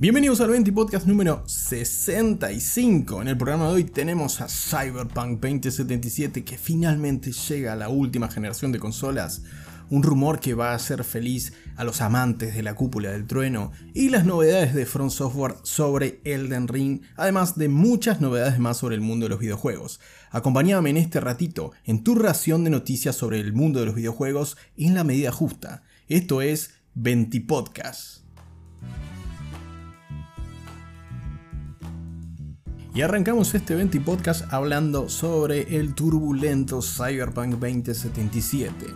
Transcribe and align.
Bienvenidos 0.00 0.40
al 0.40 0.48
20 0.48 0.72
Podcast 0.72 1.06
número 1.06 1.42
65. 1.46 3.20
En 3.20 3.28
el 3.28 3.36
programa 3.36 3.66
de 3.66 3.74
hoy 3.74 3.84
tenemos 3.84 4.40
a 4.40 4.48
Cyberpunk 4.48 5.42
2077 5.42 6.42
que 6.42 6.56
finalmente 6.56 7.32
llega 7.32 7.74
a 7.74 7.76
la 7.76 7.90
última 7.90 8.28
generación 8.28 8.72
de 8.72 8.78
consolas, 8.78 9.42
un 9.90 10.02
rumor 10.02 10.40
que 10.40 10.54
va 10.54 10.70
a 10.70 10.76
hacer 10.76 11.04
feliz 11.04 11.52
a 11.76 11.84
los 11.84 12.00
amantes 12.00 12.54
de 12.54 12.62
la 12.62 12.74
cúpula 12.74 13.10
del 13.10 13.26
trueno 13.26 13.72
y 13.92 14.08
las 14.08 14.24
novedades 14.24 14.72
de 14.72 14.86
Front 14.86 15.10
Software 15.10 15.56
sobre 15.64 16.22
Elden 16.24 16.68
Ring, 16.68 17.02
además 17.16 17.58
de 17.58 17.68
muchas 17.68 18.22
novedades 18.22 18.58
más 18.58 18.78
sobre 18.78 18.94
el 18.94 19.02
mundo 19.02 19.26
de 19.26 19.30
los 19.30 19.40
videojuegos. 19.40 20.00
Acompáñame 20.30 20.88
en 20.88 20.96
este 20.96 21.20
ratito 21.20 21.72
en 21.84 22.02
tu 22.02 22.14
ración 22.14 22.64
de 22.64 22.70
noticias 22.70 23.16
sobre 23.16 23.38
el 23.38 23.52
mundo 23.52 23.80
de 23.80 23.86
los 23.86 23.96
videojuegos 23.96 24.56
en 24.78 24.94
la 24.94 25.04
medida 25.04 25.30
justa. 25.30 25.82
Esto 26.08 26.40
es 26.40 26.70
20 26.94 27.42
Podcast. 27.42 28.29
Y 32.92 33.02
arrancamos 33.02 33.54
este 33.54 33.74
evento 33.74 33.96
y 33.98 34.00
podcast 34.00 34.52
hablando 34.52 35.08
sobre 35.08 35.76
el 35.76 35.94
turbulento 35.94 36.82
Cyberpunk 36.82 37.50
2077. 37.50 38.86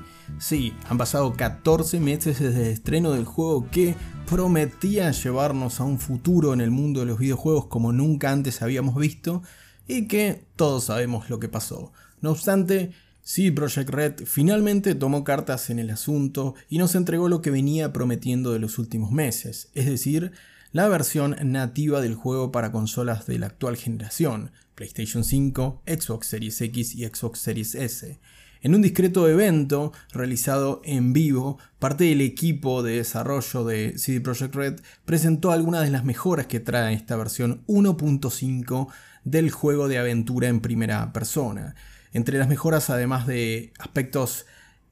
Sí, 0.40 0.74
han 0.88 0.98
pasado 0.98 1.32
14 1.34 2.00
meses 2.00 2.40
desde 2.40 2.62
el 2.62 2.68
estreno 2.72 3.12
del 3.12 3.24
juego 3.24 3.68
que 3.70 3.94
prometía 4.28 5.12
llevarnos 5.12 5.78
a 5.78 5.84
un 5.84 6.00
futuro 6.00 6.52
en 6.52 6.60
el 6.60 6.72
mundo 6.72 7.00
de 7.00 7.06
los 7.06 7.20
videojuegos 7.20 7.66
como 7.66 7.92
nunca 7.92 8.32
antes 8.32 8.62
habíamos 8.62 8.96
visto 8.96 9.44
y 9.86 10.08
que 10.08 10.44
todos 10.56 10.84
sabemos 10.84 11.30
lo 11.30 11.38
que 11.38 11.48
pasó. 11.48 11.92
No 12.20 12.32
obstante, 12.32 12.90
sí, 13.22 13.52
Project 13.52 13.90
Red 13.90 14.14
finalmente 14.26 14.96
tomó 14.96 15.22
cartas 15.22 15.70
en 15.70 15.78
el 15.78 15.90
asunto 15.90 16.56
y 16.68 16.78
nos 16.78 16.96
entregó 16.96 17.28
lo 17.28 17.42
que 17.42 17.52
venía 17.52 17.92
prometiendo 17.92 18.52
de 18.52 18.58
los 18.58 18.78
últimos 18.78 19.12
meses, 19.12 19.70
es 19.74 19.86
decir, 19.86 20.32
la 20.74 20.88
versión 20.88 21.36
nativa 21.40 22.00
del 22.00 22.16
juego 22.16 22.50
para 22.50 22.72
consolas 22.72 23.26
de 23.26 23.38
la 23.38 23.46
actual 23.46 23.76
generación, 23.76 24.50
PlayStation 24.74 25.22
5, 25.22 25.84
Xbox 25.86 26.26
Series 26.26 26.60
X 26.60 26.96
y 26.96 27.06
Xbox 27.06 27.38
Series 27.38 27.76
S. 27.76 28.18
En 28.60 28.74
un 28.74 28.82
discreto 28.82 29.28
evento 29.28 29.92
realizado 30.10 30.82
en 30.84 31.12
vivo, 31.12 31.60
parte 31.78 32.02
del 32.02 32.20
equipo 32.22 32.82
de 32.82 32.96
desarrollo 32.96 33.64
de 33.64 33.96
CD 33.98 34.20
Projekt 34.20 34.56
Red 34.56 34.80
presentó 35.04 35.52
algunas 35.52 35.84
de 35.84 35.92
las 35.92 36.04
mejoras 36.04 36.48
que 36.48 36.58
trae 36.58 36.92
esta 36.92 37.14
versión 37.14 37.64
1.5 37.68 38.88
del 39.22 39.52
juego 39.52 39.86
de 39.86 39.98
aventura 39.98 40.48
en 40.48 40.58
primera 40.58 41.12
persona. 41.12 41.76
Entre 42.12 42.36
las 42.36 42.48
mejoras, 42.48 42.90
además 42.90 43.28
de 43.28 43.72
aspectos 43.78 44.44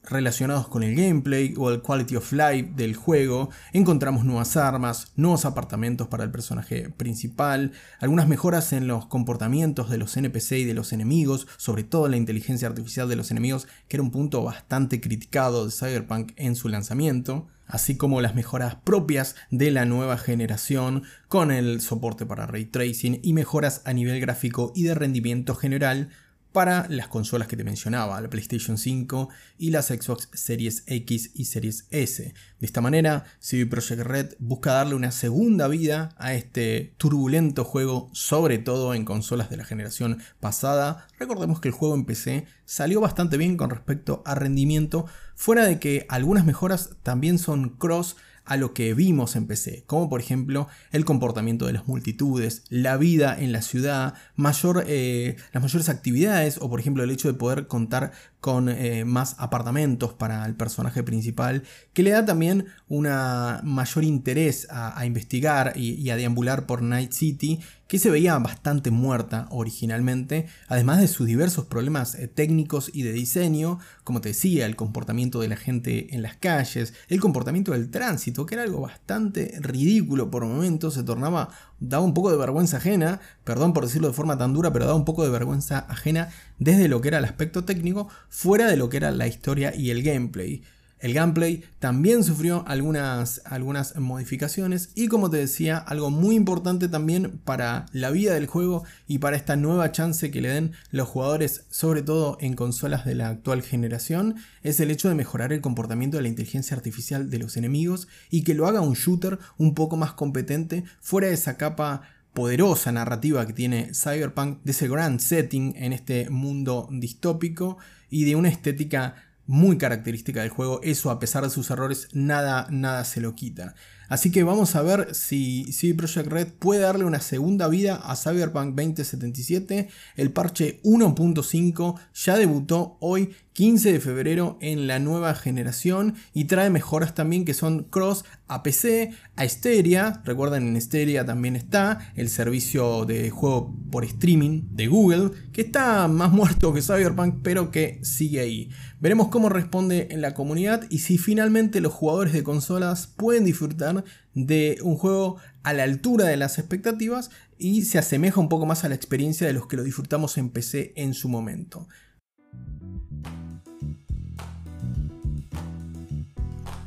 relacionados 0.05 0.69
con 0.69 0.83
el 0.83 0.95
gameplay 0.95 1.55
o 1.56 1.70
el 1.70 1.81
quality 1.81 2.17
of 2.17 2.33
life 2.33 2.72
del 2.75 2.97
juego, 2.97 3.50
encontramos 3.72 4.25
nuevas 4.25 4.56
armas, 4.56 5.12
nuevos 5.17 5.45
apartamentos 5.45 6.08
para 6.08 6.25
el 6.25 6.31
personaje 6.31 6.91
principal, 6.91 7.72
algunas 8.00 8.28
mejoras 8.28 8.73
en 8.73 8.86
los 8.89 9.06
comportamientos 9.06 9.91
de 9.91 9.98
los 9.98 10.17
NPC 10.17 10.53
y 10.53 10.64
de 10.64 10.75
los 10.75 10.92
enemigos, 10.92 11.47
sobre 11.56 11.84
todo 11.84 12.08
la 12.08 12.17
inteligencia 12.17 12.69
artificial 12.69 13.08
de 13.08 13.17
los 13.17 13.30
enemigos, 13.30 13.69
que 13.89 13.97
era 13.97 14.03
un 14.03 14.11
punto 14.11 14.42
bastante 14.42 15.00
criticado 15.00 15.64
de 15.64 15.73
Cyberpunk 15.73 16.33
en 16.36 16.56
su 16.56 16.69
lanzamiento, 16.69 17.47
así 17.67 17.97
como 17.97 18.20
las 18.20 18.34
mejoras 18.34 18.77
propias 18.77 19.34
de 19.50 19.70
la 19.70 19.84
nueva 19.84 20.19
generación 20.19 21.05
con 21.28 21.50
el 21.50 21.80
soporte 21.80 22.27
para 22.27 22.47
ray 22.47 22.67
tracing 22.67 23.20
y 23.23 23.33
mejoras 23.33 23.83
a 23.84 23.92
nivel 23.92 24.20
gráfico 24.20 24.73
y 24.75 24.83
de 24.83 24.95
rendimiento 24.95 25.55
general 25.55 26.11
para 26.53 26.86
las 26.89 27.08
consolas 27.08 27.48
que 27.48 27.56
te 27.56 27.64
mencionaba, 27.64 28.20
la 28.20 28.28
PlayStation 28.28 28.78
5 28.78 29.28
y 29.58 29.70
las 29.70 29.86
Xbox 29.86 30.28
Series 30.33 30.84
X 30.86 31.30
y 31.35 31.46
Series 31.46 31.86
S. 31.90 32.23
De 32.61 32.67
esta 32.67 32.80
manera, 32.80 33.24
CD 33.40 33.67
Projekt 33.67 34.02
Red 34.02 34.35
busca 34.39 34.73
darle 34.73 34.95
una 34.95 35.11
segunda 35.11 35.68
vida 35.68 36.14
a 36.18 36.35
este 36.35 36.95
turbulento 36.98 37.64
juego, 37.64 38.11
sobre 38.12 38.58
todo 38.58 38.95
en 38.95 39.05
consolas 39.05 39.51
de 39.51 39.57
la 39.57 39.64
generación 39.64 40.18
pasada. 40.41 41.07
Recordemos 41.18 41.61
que 41.61 41.68
el 41.68 41.74
juego 41.74 41.95
en 41.95 42.05
PC 42.05 42.46
salió 42.64 43.01
bastante 43.01 43.36
bien 43.36 43.57
con 43.57 43.70
respecto 43.70 44.23
a 44.27 44.35
rendimiento, 44.35 45.07
fuera 45.35 45.64
de 45.64 45.79
que 45.79 46.07
algunas 46.08 46.45
mejoras 46.45 46.91
también 47.02 47.39
son 47.39 47.70
cross 47.70 48.17
a 48.45 48.57
lo 48.57 48.75
que 48.75 48.95
vimos 48.95 49.36
en 49.36 49.47
PC, 49.47 49.85
como 49.86 50.08
por 50.08 50.20
ejemplo 50.20 50.69
el 50.91 51.05
comportamiento 51.05 51.67
de 51.67 51.73
las 51.73 51.86
multitudes, 51.86 52.64
la 52.69 52.97
vida 52.97 53.36
en 53.39 53.53
la 53.53 53.63
ciudad, 53.63 54.14
mayor, 54.36 54.85
eh, 54.86 55.36
las 55.53 55.63
mayores 55.63 55.89
actividades 55.89 56.58
o 56.61 56.69
por 56.69 56.80
ejemplo 56.80 57.05
el 57.05 57.11
hecho 57.11 57.29
de 57.29 57.35
poder 57.35 57.67
contar 57.67 58.13
con 58.42 58.69
eh, 58.69 59.05
más 59.05 59.36
apartamentos 59.39 60.14
para 60.14 60.45
el 60.45 60.57
personaje 60.57 61.05
principal, 61.05 61.63
que 61.92 62.03
le 62.03 62.11
da 62.11 62.25
también 62.25 62.67
un 62.89 63.05
mayor 63.05 64.03
interés 64.03 64.67
a, 64.69 65.07
investigar 65.07 65.75
y, 65.77 66.11
a 66.11 66.17
deambular 66.17 66.67
por 66.67 66.83
Night 66.83 67.13
City, 67.13 67.61
que 67.86 68.01
se 68.01 68.11
veía 68.11 68.36
bastante 68.39 68.91
muerta 68.91 69.47
originalmente, 69.51 70.47
además 70.67 71.01
de 71.01 71.07
sus 71.07 71.27
diversos 71.27 71.67
problemas 71.67 72.17
eh, 72.17 72.27
técnicos 72.27 72.91
y 72.92 73.03
de 73.05 73.13
diseño, 73.13 73.79
como 74.03 74.20
te 74.20 74.30
decía, 74.30 74.67
el 74.67 74.74
comportamiento 74.74 75.41
de 75.41 75.48
la 75.48 75.57
gente 75.57 76.13
en 76.13 76.23
las 76.23 76.36
calles, 76.36 76.95
el 77.09 77.20
comportamiento 77.20 77.70
del 77.70 77.91
tránsito, 77.91 78.45
que 78.45 78.57
era 78.57 78.64
algo 78.64 78.80
bastante 78.80 79.55
ridículo 79.61 80.33
por 80.33 80.45
momentos, 80.45 80.95
se 80.95 81.05
tornaba 81.05 81.51
daba 81.82 82.04
un 82.04 82.14
poco 82.14 82.30
de 82.30 82.36
vergüenza 82.36 82.76
ajena, 82.78 83.20
perdón 83.44 83.72
por 83.72 83.84
decirlo 83.84 84.08
de 84.08 84.14
forma 84.14 84.38
tan 84.38 84.54
dura, 84.54 84.72
pero 84.72 84.86
daba 84.86 84.96
un 84.96 85.04
poco 85.04 85.24
de 85.24 85.30
vergüenza 85.30 85.80
ajena 85.88 86.30
desde 86.58 86.88
lo 86.88 87.00
que 87.00 87.08
era 87.08 87.18
el 87.18 87.24
aspecto 87.24 87.64
técnico, 87.64 88.08
fuera 88.28 88.66
de 88.66 88.76
lo 88.76 88.88
que 88.88 88.98
era 88.98 89.10
la 89.10 89.26
historia 89.26 89.74
y 89.74 89.90
el 89.90 90.02
gameplay. 90.02 90.62
El 91.02 91.14
gameplay 91.14 91.64
también 91.80 92.23
sufrió 92.23 92.64
algunas, 92.68 93.42
algunas 93.45 93.96
modificaciones 93.96 94.90
y 94.95 95.08
como 95.08 95.30
te 95.30 95.36
decía, 95.36 95.79
algo 95.79 96.11
muy 96.11 96.36
importante 96.36 96.86
también 96.86 97.40
para 97.45 97.86
la 97.90 98.11
vida 98.11 98.35
del 98.35 98.46
juego 98.46 98.85
y 99.08 99.18
para 99.18 99.36
esta 99.36 99.57
nueva 99.57 99.91
chance 99.91 100.30
que 100.30 100.41
le 100.41 100.51
den 100.51 100.73
los 100.92 101.08
jugadores, 101.08 101.64
sobre 101.70 102.02
todo 102.02 102.39
en 102.41 102.55
consolas 102.55 103.05
de 103.05 103.17
la 103.17 103.30
actual 103.30 103.62
generación, 103.62 104.36
es 104.62 104.79
el 104.79 104.92
hecho 104.92 105.08
de 105.08 105.17
mejorar 105.17 105.52
el 105.52 105.61
comportamiento 105.61 106.18
de 106.18 106.23
la 106.23 106.29
inteligencia 106.29 106.77
artificial 106.77 107.30
de 107.30 107.39
los 107.41 107.57
enemigos 107.57 108.07
y 108.30 108.45
que 108.45 108.55
lo 108.55 108.68
haga 108.68 108.80
un 108.80 108.95
shooter 108.95 109.41
un 109.58 109.74
poco 109.74 109.96
más 109.96 110.12
competente 110.12 110.85
fuera 111.01 111.27
de 111.27 111.35
esa 111.35 111.57
capa 111.57 112.02
poderosa 112.33 112.92
narrativa 112.92 113.45
que 113.45 113.52
tiene 113.52 113.91
Cyberpunk, 113.92 114.62
de 114.62 114.70
ese 114.70 114.86
grand 114.86 115.18
setting 115.18 115.74
en 115.77 115.92
este 115.92 116.30
mundo 116.30 116.89
distópico 116.92 117.79
y 118.08 118.24
de 118.24 118.36
una 118.36 118.51
estética 118.51 119.17
muy 119.52 119.77
característica 119.77 120.40
del 120.40 120.48
juego, 120.48 120.80
eso 120.83 121.11
a 121.11 121.18
pesar 121.18 121.45
de 121.45 121.51
sus 121.51 121.70
errores 121.70 122.08
nada, 122.14 122.68
nada 122.70 123.05
se 123.05 123.20
lo 123.20 123.35
quita. 123.35 123.74
Así 124.08 124.30
que 124.30 124.42
vamos 124.42 124.77
a 124.77 124.83
ver 124.83 125.14
si 125.14 125.73
CD 125.73 125.95
Projekt 125.95 126.29
Red 126.29 126.48
puede 126.58 126.80
darle 126.80 127.05
una 127.05 127.20
segunda 127.20 127.68
vida 127.68 127.96
a 127.96 128.14
Cyberpunk 128.17 128.75
2077. 128.75 129.88
El 130.17 130.32
parche 130.32 130.81
1.5 130.82 131.99
ya 132.14 132.37
debutó 132.37 132.99
hoy 133.00 133.35
15 133.55 133.93
de 133.93 134.00
febrero 134.00 134.58
en 134.61 134.87
la 134.87 134.99
nueva 134.99 135.35
generación 135.35 136.14
y 136.35 136.44
trae 136.44 136.69
mejoras 136.69 137.14
también 137.14 137.44
que 137.46 137.55
son 137.55 137.85
cross 137.85 138.25
a 138.49 138.62
PC, 138.62 139.12
a 139.37 139.49
Stadia. 139.49 140.20
Recuerden, 140.25 140.69
en 140.69 140.81
Stadia 140.81 141.25
también 141.25 141.56
está 141.56 142.12
el 142.14 142.29
servicio 142.29 143.06
de 143.06 143.31
juego 143.31 143.75
por 143.91 144.05
streaming 144.05 144.62
de 144.73 144.88
Google, 144.88 145.31
que 145.52 145.62
está 145.62 146.06
más 146.08 146.32
muerto 146.32 146.75
que 146.75 146.82
Cyberpunk, 146.82 147.37
pero 147.43 147.70
que 147.70 147.99
sigue 148.02 148.41
ahí. 148.41 148.70
Veremos 149.02 149.31
cómo 149.31 149.49
responde 149.49 150.06
en 150.12 150.20
la 150.20 150.32
comunidad 150.32 150.85
y 150.88 151.00
si 151.00 151.19
finalmente 151.19 151.81
los 151.81 151.93
jugadores 151.93 152.32
de 152.32 152.44
consolas 152.44 153.08
pueden 153.08 153.44
disfrutar 153.44 154.05
de 154.32 154.79
un 154.81 154.96
juego 154.96 155.38
a 155.64 155.73
la 155.73 155.82
altura 155.82 156.26
de 156.26 156.37
las 156.37 156.56
expectativas 156.58 157.32
y 157.58 157.82
se 157.82 157.99
asemeja 157.99 158.38
un 158.38 158.49
poco 158.49 158.64
más 158.64 158.85
a 158.85 158.88
la 158.88 158.94
experiencia 158.94 159.44
de 159.44 159.55
los 159.55 159.67
que 159.67 159.76
lo 159.76 159.82
disfrutamos 159.82 160.38
en 160.38 160.50
PC 160.50 160.93
en 160.94 161.15
su 161.15 161.29
momento. 161.29 161.88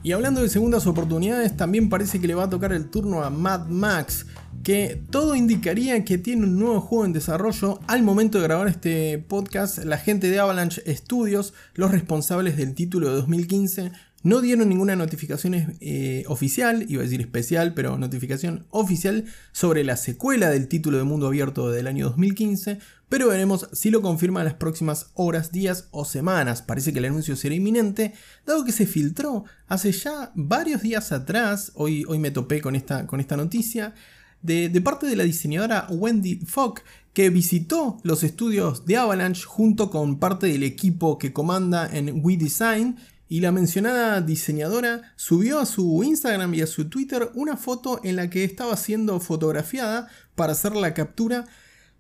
Y 0.02 0.14
hablando 0.14 0.42
de 0.42 0.48
segundas 0.48 0.88
oportunidades, 0.88 1.58
también 1.58 1.90
parece 1.90 2.22
que 2.22 2.28
le 2.28 2.36
va 2.36 2.44
a 2.44 2.50
tocar 2.50 2.72
el 2.72 2.90
turno 2.90 3.26
a 3.26 3.30
Mad 3.30 3.68
Max, 3.68 4.26
que 4.66 5.00
todo 5.12 5.36
indicaría 5.36 6.04
que 6.04 6.18
tiene 6.18 6.46
un 6.46 6.58
nuevo 6.58 6.82
juego 6.82 7.06
en 7.06 7.14
desarrollo. 7.14 7.80
Al 7.86 8.02
momento 8.02 8.40
de 8.40 8.46
grabar 8.46 8.68
este 8.68 9.20
podcast, 9.20 9.78
la 9.86 10.00
gente 10.00 10.28
de 10.28 10.40
Avalanche 10.40 10.82
Studios, 10.96 11.54
los 11.76 11.92
responsables 11.92 12.58
del 12.58 12.74
título 12.74 13.10
de 13.10 13.16
2015, 13.18 13.92
no 14.24 14.42
dieron 14.42 14.68
ninguna 14.68 14.96
notificación 14.96 15.78
eh, 15.82 16.24
oficial, 16.26 16.84
iba 16.90 17.02
a 17.02 17.04
decir 17.04 17.22
especial, 17.22 17.76
pero 17.76 18.00
notificación 18.00 18.66
oficial 18.72 19.26
sobre 19.52 19.84
la 19.84 19.98
secuela 19.98 20.50
del 20.50 20.68
título 20.68 20.98
de 20.98 21.04
mundo 21.04 21.28
abierto 21.28 21.70
del 21.70 21.86
año 21.86 22.06
2015, 22.08 22.80
pero 23.08 23.28
veremos 23.28 23.70
si 23.72 23.92
lo 23.92 24.02
confirma 24.02 24.40
en 24.40 24.46
las 24.46 24.56
próximas 24.56 25.12
horas, 25.14 25.52
días 25.52 25.90
o 25.92 26.06
semanas. 26.06 26.64
Parece 26.64 26.92
que 26.92 26.98
el 26.98 27.06
anuncio 27.06 27.36
será 27.36 27.54
inminente, 27.54 28.16
dado 28.48 28.66
que 28.66 28.72
se 28.72 28.88
filtró 28.88 29.44
hace 29.68 29.92
ya 29.92 30.32
varios 30.34 30.82
días 30.82 31.12
atrás, 31.12 31.72
hoy, 31.76 32.04
hoy 32.08 32.18
me 32.18 32.32
topé 32.32 32.62
con 32.62 32.76
esta, 32.76 33.06
con 33.06 33.20
esta 33.20 33.38
noticia, 33.38 33.94
de, 34.42 34.82
parte 34.82 35.08
de 35.08 35.16
la 35.16 35.24
diseñadora 35.24 35.88
Wendy 35.90 36.38
Fogg, 36.46 36.82
que 37.14 37.30
visitó 37.30 37.98
los 38.04 38.24
estudios 38.24 38.86
de 38.86 38.98
Avalanche 38.98 39.44
junto 39.44 39.90
con 39.90 40.20
parte 40.20 40.48
del 40.48 40.64
equipo 40.64 41.18
que 41.18 41.34
comanda 41.34 41.90
en 41.92 42.22
We 42.24 42.38
Design 42.38 42.98
y 43.28 43.40
la 43.40 43.52
mencionada 43.52 44.22
diseñadora 44.22 45.14
subió 45.16 45.60
a 45.60 45.66
su 45.66 46.04
Instagram 46.04 46.54
y 46.54 46.62
a 46.62 46.68
su 46.68 46.90
Twitter 46.90 47.32
una 47.34 47.58
foto 47.58 48.02
en 48.04 48.18
la 48.18 48.30
que 48.30 48.44
estaba 48.44 48.78
siendo 48.78 49.20
fotografiada 49.20 50.10
para 50.36 50.52
hacer 50.52 50.76
la 50.76 50.94
captura 50.94 51.46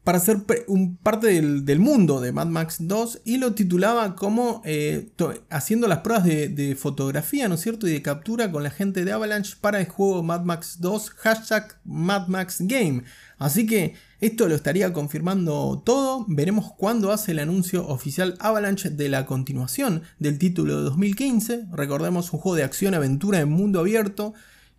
para 0.05 0.19
ser 0.19 0.37
un 0.67 0.97
parte 0.97 1.41
del, 1.41 1.79
mundo 1.79 2.21
de 2.21 2.31
Mad 2.31 2.45
Max 2.45 2.77
2 2.79 3.21
y 3.25 3.37
lo 3.37 3.55
titulaba 3.55 4.15
como 4.15 4.61
eh, 4.63 5.09
haciendo 5.49 5.87
las 5.87 5.99
pruebas 5.99 6.25
de, 6.25 6.77
fotografía, 6.79 7.49
¿no 7.49 7.55
es 7.55 7.61
cierto? 7.61 7.87
Y 7.87 7.91
de 7.91 8.03
captura 8.03 8.51
con 8.51 8.61
la 8.61 8.69
gente 8.69 9.03
de 9.03 9.11
Avalanche 9.11 9.55
para 9.59 9.79
el 9.79 9.87
juego 9.87 10.21
Mad 10.21 10.43
Max 10.43 10.77
2, 10.79 11.09
hashtag 11.09 11.79
Mad 11.83 12.27
Max 12.27 12.57
Game. 12.59 13.01
Así 13.39 13.65
que 13.65 13.95
esto 14.21 14.47
lo 14.47 14.53
estaría 14.53 14.93
confirmando 14.93 15.81
todo, 15.83 16.23
veremos 16.27 16.71
cuándo 16.77 17.11
hace 17.11 17.31
el 17.31 17.39
anuncio 17.39 17.87
oficial 17.87 18.37
Avalanche 18.39 18.91
de 18.91 19.09
la 19.09 19.25
continuación 19.25 20.03
del 20.19 20.37
título 20.37 20.77
de 20.77 20.83
2015, 20.83 21.65
recordemos 21.71 22.31
un 22.31 22.39
juego 22.39 22.57
de 22.57 22.63
acción-aventura 22.63 23.39
en 23.39 23.49
mundo 23.49 23.79
abierto 23.79 24.35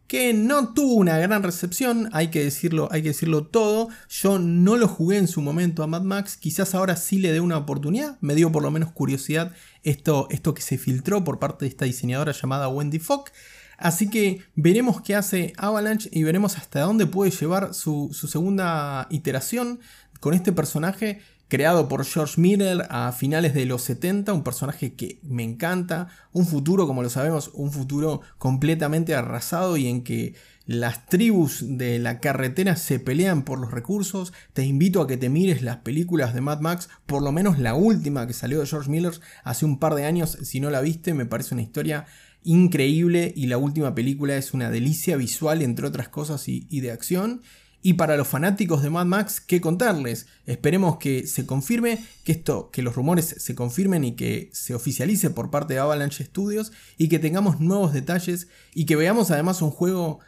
que 0.06 0.32
no 0.34 0.72
tuvo 0.72 0.94
una 0.94 1.18
gran 1.18 1.42
recepción, 1.42 2.08
hay 2.12 2.28
que 2.28 2.44
decirlo, 2.44 2.88
hay 2.92 3.02
que 3.02 3.08
decirlo 3.08 3.46
todo. 3.46 3.88
Yo 4.08 4.38
no 4.38 4.76
lo 4.76 4.88
jugué 4.88 5.18
en 5.18 5.28
su 5.28 5.40
momento 5.40 5.82
a 5.82 5.86
Mad 5.86 6.02
Max, 6.02 6.36
quizás 6.36 6.74
ahora 6.74 6.96
sí 6.96 7.18
le 7.18 7.32
dé 7.32 7.40
una 7.40 7.58
oportunidad, 7.58 8.18
me 8.20 8.34
dio 8.34 8.52
por 8.52 8.62
lo 8.62 8.70
menos 8.70 8.92
curiosidad 8.92 9.52
esto, 9.82 10.28
esto 10.30 10.54
que 10.54 10.62
se 10.62 10.78
filtró 10.78 11.24
por 11.24 11.38
parte 11.38 11.64
de 11.64 11.70
esta 11.70 11.84
diseñadora 11.84 12.32
llamada 12.32 12.68
Wendy 12.68 12.98
Fogg. 12.98 13.30
Así 13.78 14.08
que 14.08 14.42
veremos 14.54 15.02
qué 15.02 15.14
hace 15.14 15.52
Avalanche 15.58 16.08
y 16.12 16.22
veremos 16.22 16.56
hasta 16.56 16.80
dónde 16.80 17.06
puede 17.06 17.30
llevar 17.30 17.74
su, 17.74 18.10
su 18.12 18.26
segunda 18.26 19.06
iteración 19.10 19.80
con 20.20 20.32
este 20.32 20.52
personaje 20.52 21.20
creado 21.48 21.88
por 21.88 22.04
George 22.04 22.40
Miller 22.40 22.86
a 22.90 23.12
finales 23.12 23.54
de 23.54 23.66
los 23.66 23.82
70, 23.82 24.32
un 24.32 24.42
personaje 24.42 24.94
que 24.94 25.20
me 25.22 25.42
encanta, 25.42 26.08
un 26.32 26.46
futuro, 26.46 26.86
como 26.86 27.02
lo 27.02 27.10
sabemos, 27.10 27.50
un 27.54 27.72
futuro 27.72 28.20
completamente 28.38 29.14
arrasado 29.14 29.76
y 29.76 29.86
en 29.86 30.02
que 30.02 30.34
las 30.66 31.06
tribus 31.06 31.64
de 31.78 31.98
la 32.00 32.18
carretera 32.18 32.74
se 32.74 32.98
pelean 32.98 33.44
por 33.44 33.60
los 33.60 33.70
recursos. 33.70 34.32
Te 34.52 34.64
invito 34.64 35.00
a 35.00 35.06
que 35.06 35.16
te 35.16 35.28
mires 35.28 35.62
las 35.62 35.78
películas 35.78 36.34
de 36.34 36.40
Mad 36.40 36.60
Max, 36.60 36.88
por 37.06 37.22
lo 37.22 37.30
menos 37.30 37.58
la 37.58 37.74
última 37.74 38.26
que 38.26 38.32
salió 38.32 38.60
de 38.60 38.66
George 38.66 38.90
Miller 38.90 39.12
hace 39.44 39.64
un 39.64 39.78
par 39.78 39.94
de 39.94 40.04
años, 40.04 40.38
si 40.42 40.60
no 40.60 40.70
la 40.70 40.80
viste, 40.80 41.14
me 41.14 41.26
parece 41.26 41.54
una 41.54 41.62
historia 41.62 42.06
increíble 42.46 43.32
y 43.36 43.46
la 43.46 43.58
última 43.58 43.94
película 43.94 44.36
es 44.36 44.54
una 44.54 44.70
delicia 44.70 45.16
visual, 45.16 45.62
entre 45.62 45.86
otras 45.86 46.08
cosas, 46.08 46.48
y, 46.48 46.80
de 46.80 46.92
acción. 46.92 47.42
Y 47.86 47.92
para 47.92 48.16
los 48.16 48.26
fanáticos 48.26 48.82
de 48.82 48.90
Mad 48.90 49.06
Max, 49.06 49.40
¿qué 49.40 49.60
contarles? 49.60 50.26
Esperemos 50.44 50.96
que 50.96 51.24
se 51.28 51.46
confirme, 51.46 52.04
que 52.24 52.32
esto, 52.32 52.68
que 52.72 52.82
los 52.82 52.96
rumores 52.96 53.36
se 53.38 53.54
confirmen 53.54 54.02
y 54.02 54.16
que 54.16 54.50
se 54.52 54.74
oficialice 54.74 55.30
por 55.30 55.52
parte 55.52 55.74
de 55.74 55.78
Avalanche 55.78 56.24
Studios 56.24 56.72
y 56.98 57.08
que 57.08 57.20
tengamos 57.20 57.60
nuevos 57.60 57.92
detalles 57.92 58.48
y 58.74 58.86
que 58.86 58.96
veamos 58.96 59.30
además 59.30 59.62
un 59.62 59.70
juego 59.70 60.18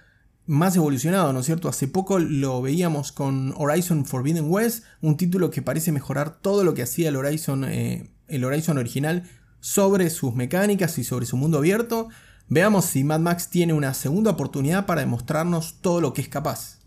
más 0.47 0.77
evolucionado, 0.77 1.33
¿no 1.33 1.41
es 1.41 1.47
cierto? 1.47 1.69
Hace 1.69 1.89
poco 1.89 2.21
lo 2.21 2.63
veíamos 2.63 3.11
con 3.11 3.53
Horizon 3.57 4.07
Forbidden 4.07 4.49
West, 4.49 4.85
un 5.01 5.17
título 5.17 5.51
que 5.51 5.61
parece 5.61 5.91
mejorar 5.91 6.39
todo 6.41 6.63
lo 6.63 6.75
que 6.75 6.83
hacía 6.83 7.09
el 7.09 7.17
Horizon, 7.17 7.65
eh, 7.65 8.09
el 8.29 8.45
Horizon 8.45 8.79
original 8.79 9.25
sobre 9.59 10.11
sus 10.11 10.33
mecánicas 10.33 10.97
y 10.99 11.03
sobre 11.03 11.27
su 11.27 11.37
mundo 11.37 11.59
abierto. 11.59 12.09
Veamos 12.47 12.85
si 12.85 13.03
Mad 13.03 13.19
Max 13.19 13.49
tiene 13.49 13.73
una 13.73 13.95
segunda 13.95 14.31
oportunidad 14.31 14.87
para 14.87 15.01
demostrarnos 15.01 15.81
todo 15.81 16.01
lo 16.01 16.13
que 16.13 16.21
es 16.21 16.29
capaz. 16.29 16.78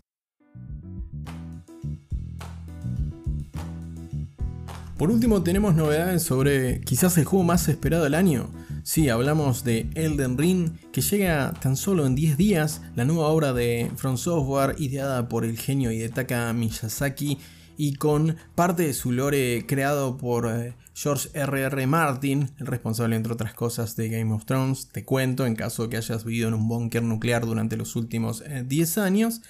Por 5.02 5.10
último 5.10 5.42
tenemos 5.42 5.74
novedades 5.74 6.22
sobre 6.22 6.80
quizás 6.82 7.18
el 7.18 7.24
juego 7.24 7.44
más 7.44 7.66
esperado 7.66 8.04
del 8.04 8.14
año. 8.14 8.48
Sí, 8.84 9.08
hablamos 9.08 9.64
de 9.64 9.90
Elden 9.96 10.38
Ring, 10.38 10.70
que 10.92 11.00
llega 11.00 11.52
tan 11.54 11.76
solo 11.76 12.06
en 12.06 12.14
10 12.14 12.36
días, 12.36 12.82
la 12.94 13.04
nueva 13.04 13.26
obra 13.26 13.52
de 13.52 13.90
From 13.96 14.16
Software 14.16 14.76
ideada 14.78 15.28
por 15.28 15.44
el 15.44 15.58
genio 15.58 15.90
Hidetaka 15.90 16.52
Miyazaki 16.52 17.38
y 17.76 17.94
con 17.94 18.36
parte 18.54 18.84
de 18.84 18.94
su 18.94 19.10
lore 19.10 19.66
creado 19.66 20.16
por 20.18 20.46
eh, 20.46 20.76
George 20.94 21.30
R.R. 21.34 21.84
Martin, 21.88 22.50
el 22.60 22.68
responsable 22.68 23.16
entre 23.16 23.32
otras 23.32 23.54
cosas 23.54 23.96
de 23.96 24.08
Game 24.08 24.32
of 24.32 24.44
Thrones, 24.44 24.86
te 24.92 25.04
cuento 25.04 25.46
en 25.46 25.56
caso 25.56 25.88
que 25.88 25.96
hayas 25.96 26.24
vivido 26.24 26.46
en 26.46 26.54
un 26.54 26.68
búnker 26.68 27.02
nuclear 27.02 27.44
durante 27.44 27.76
los 27.76 27.96
últimos 27.96 28.44
10 28.68 28.96
eh, 28.96 29.00
años 29.00 29.40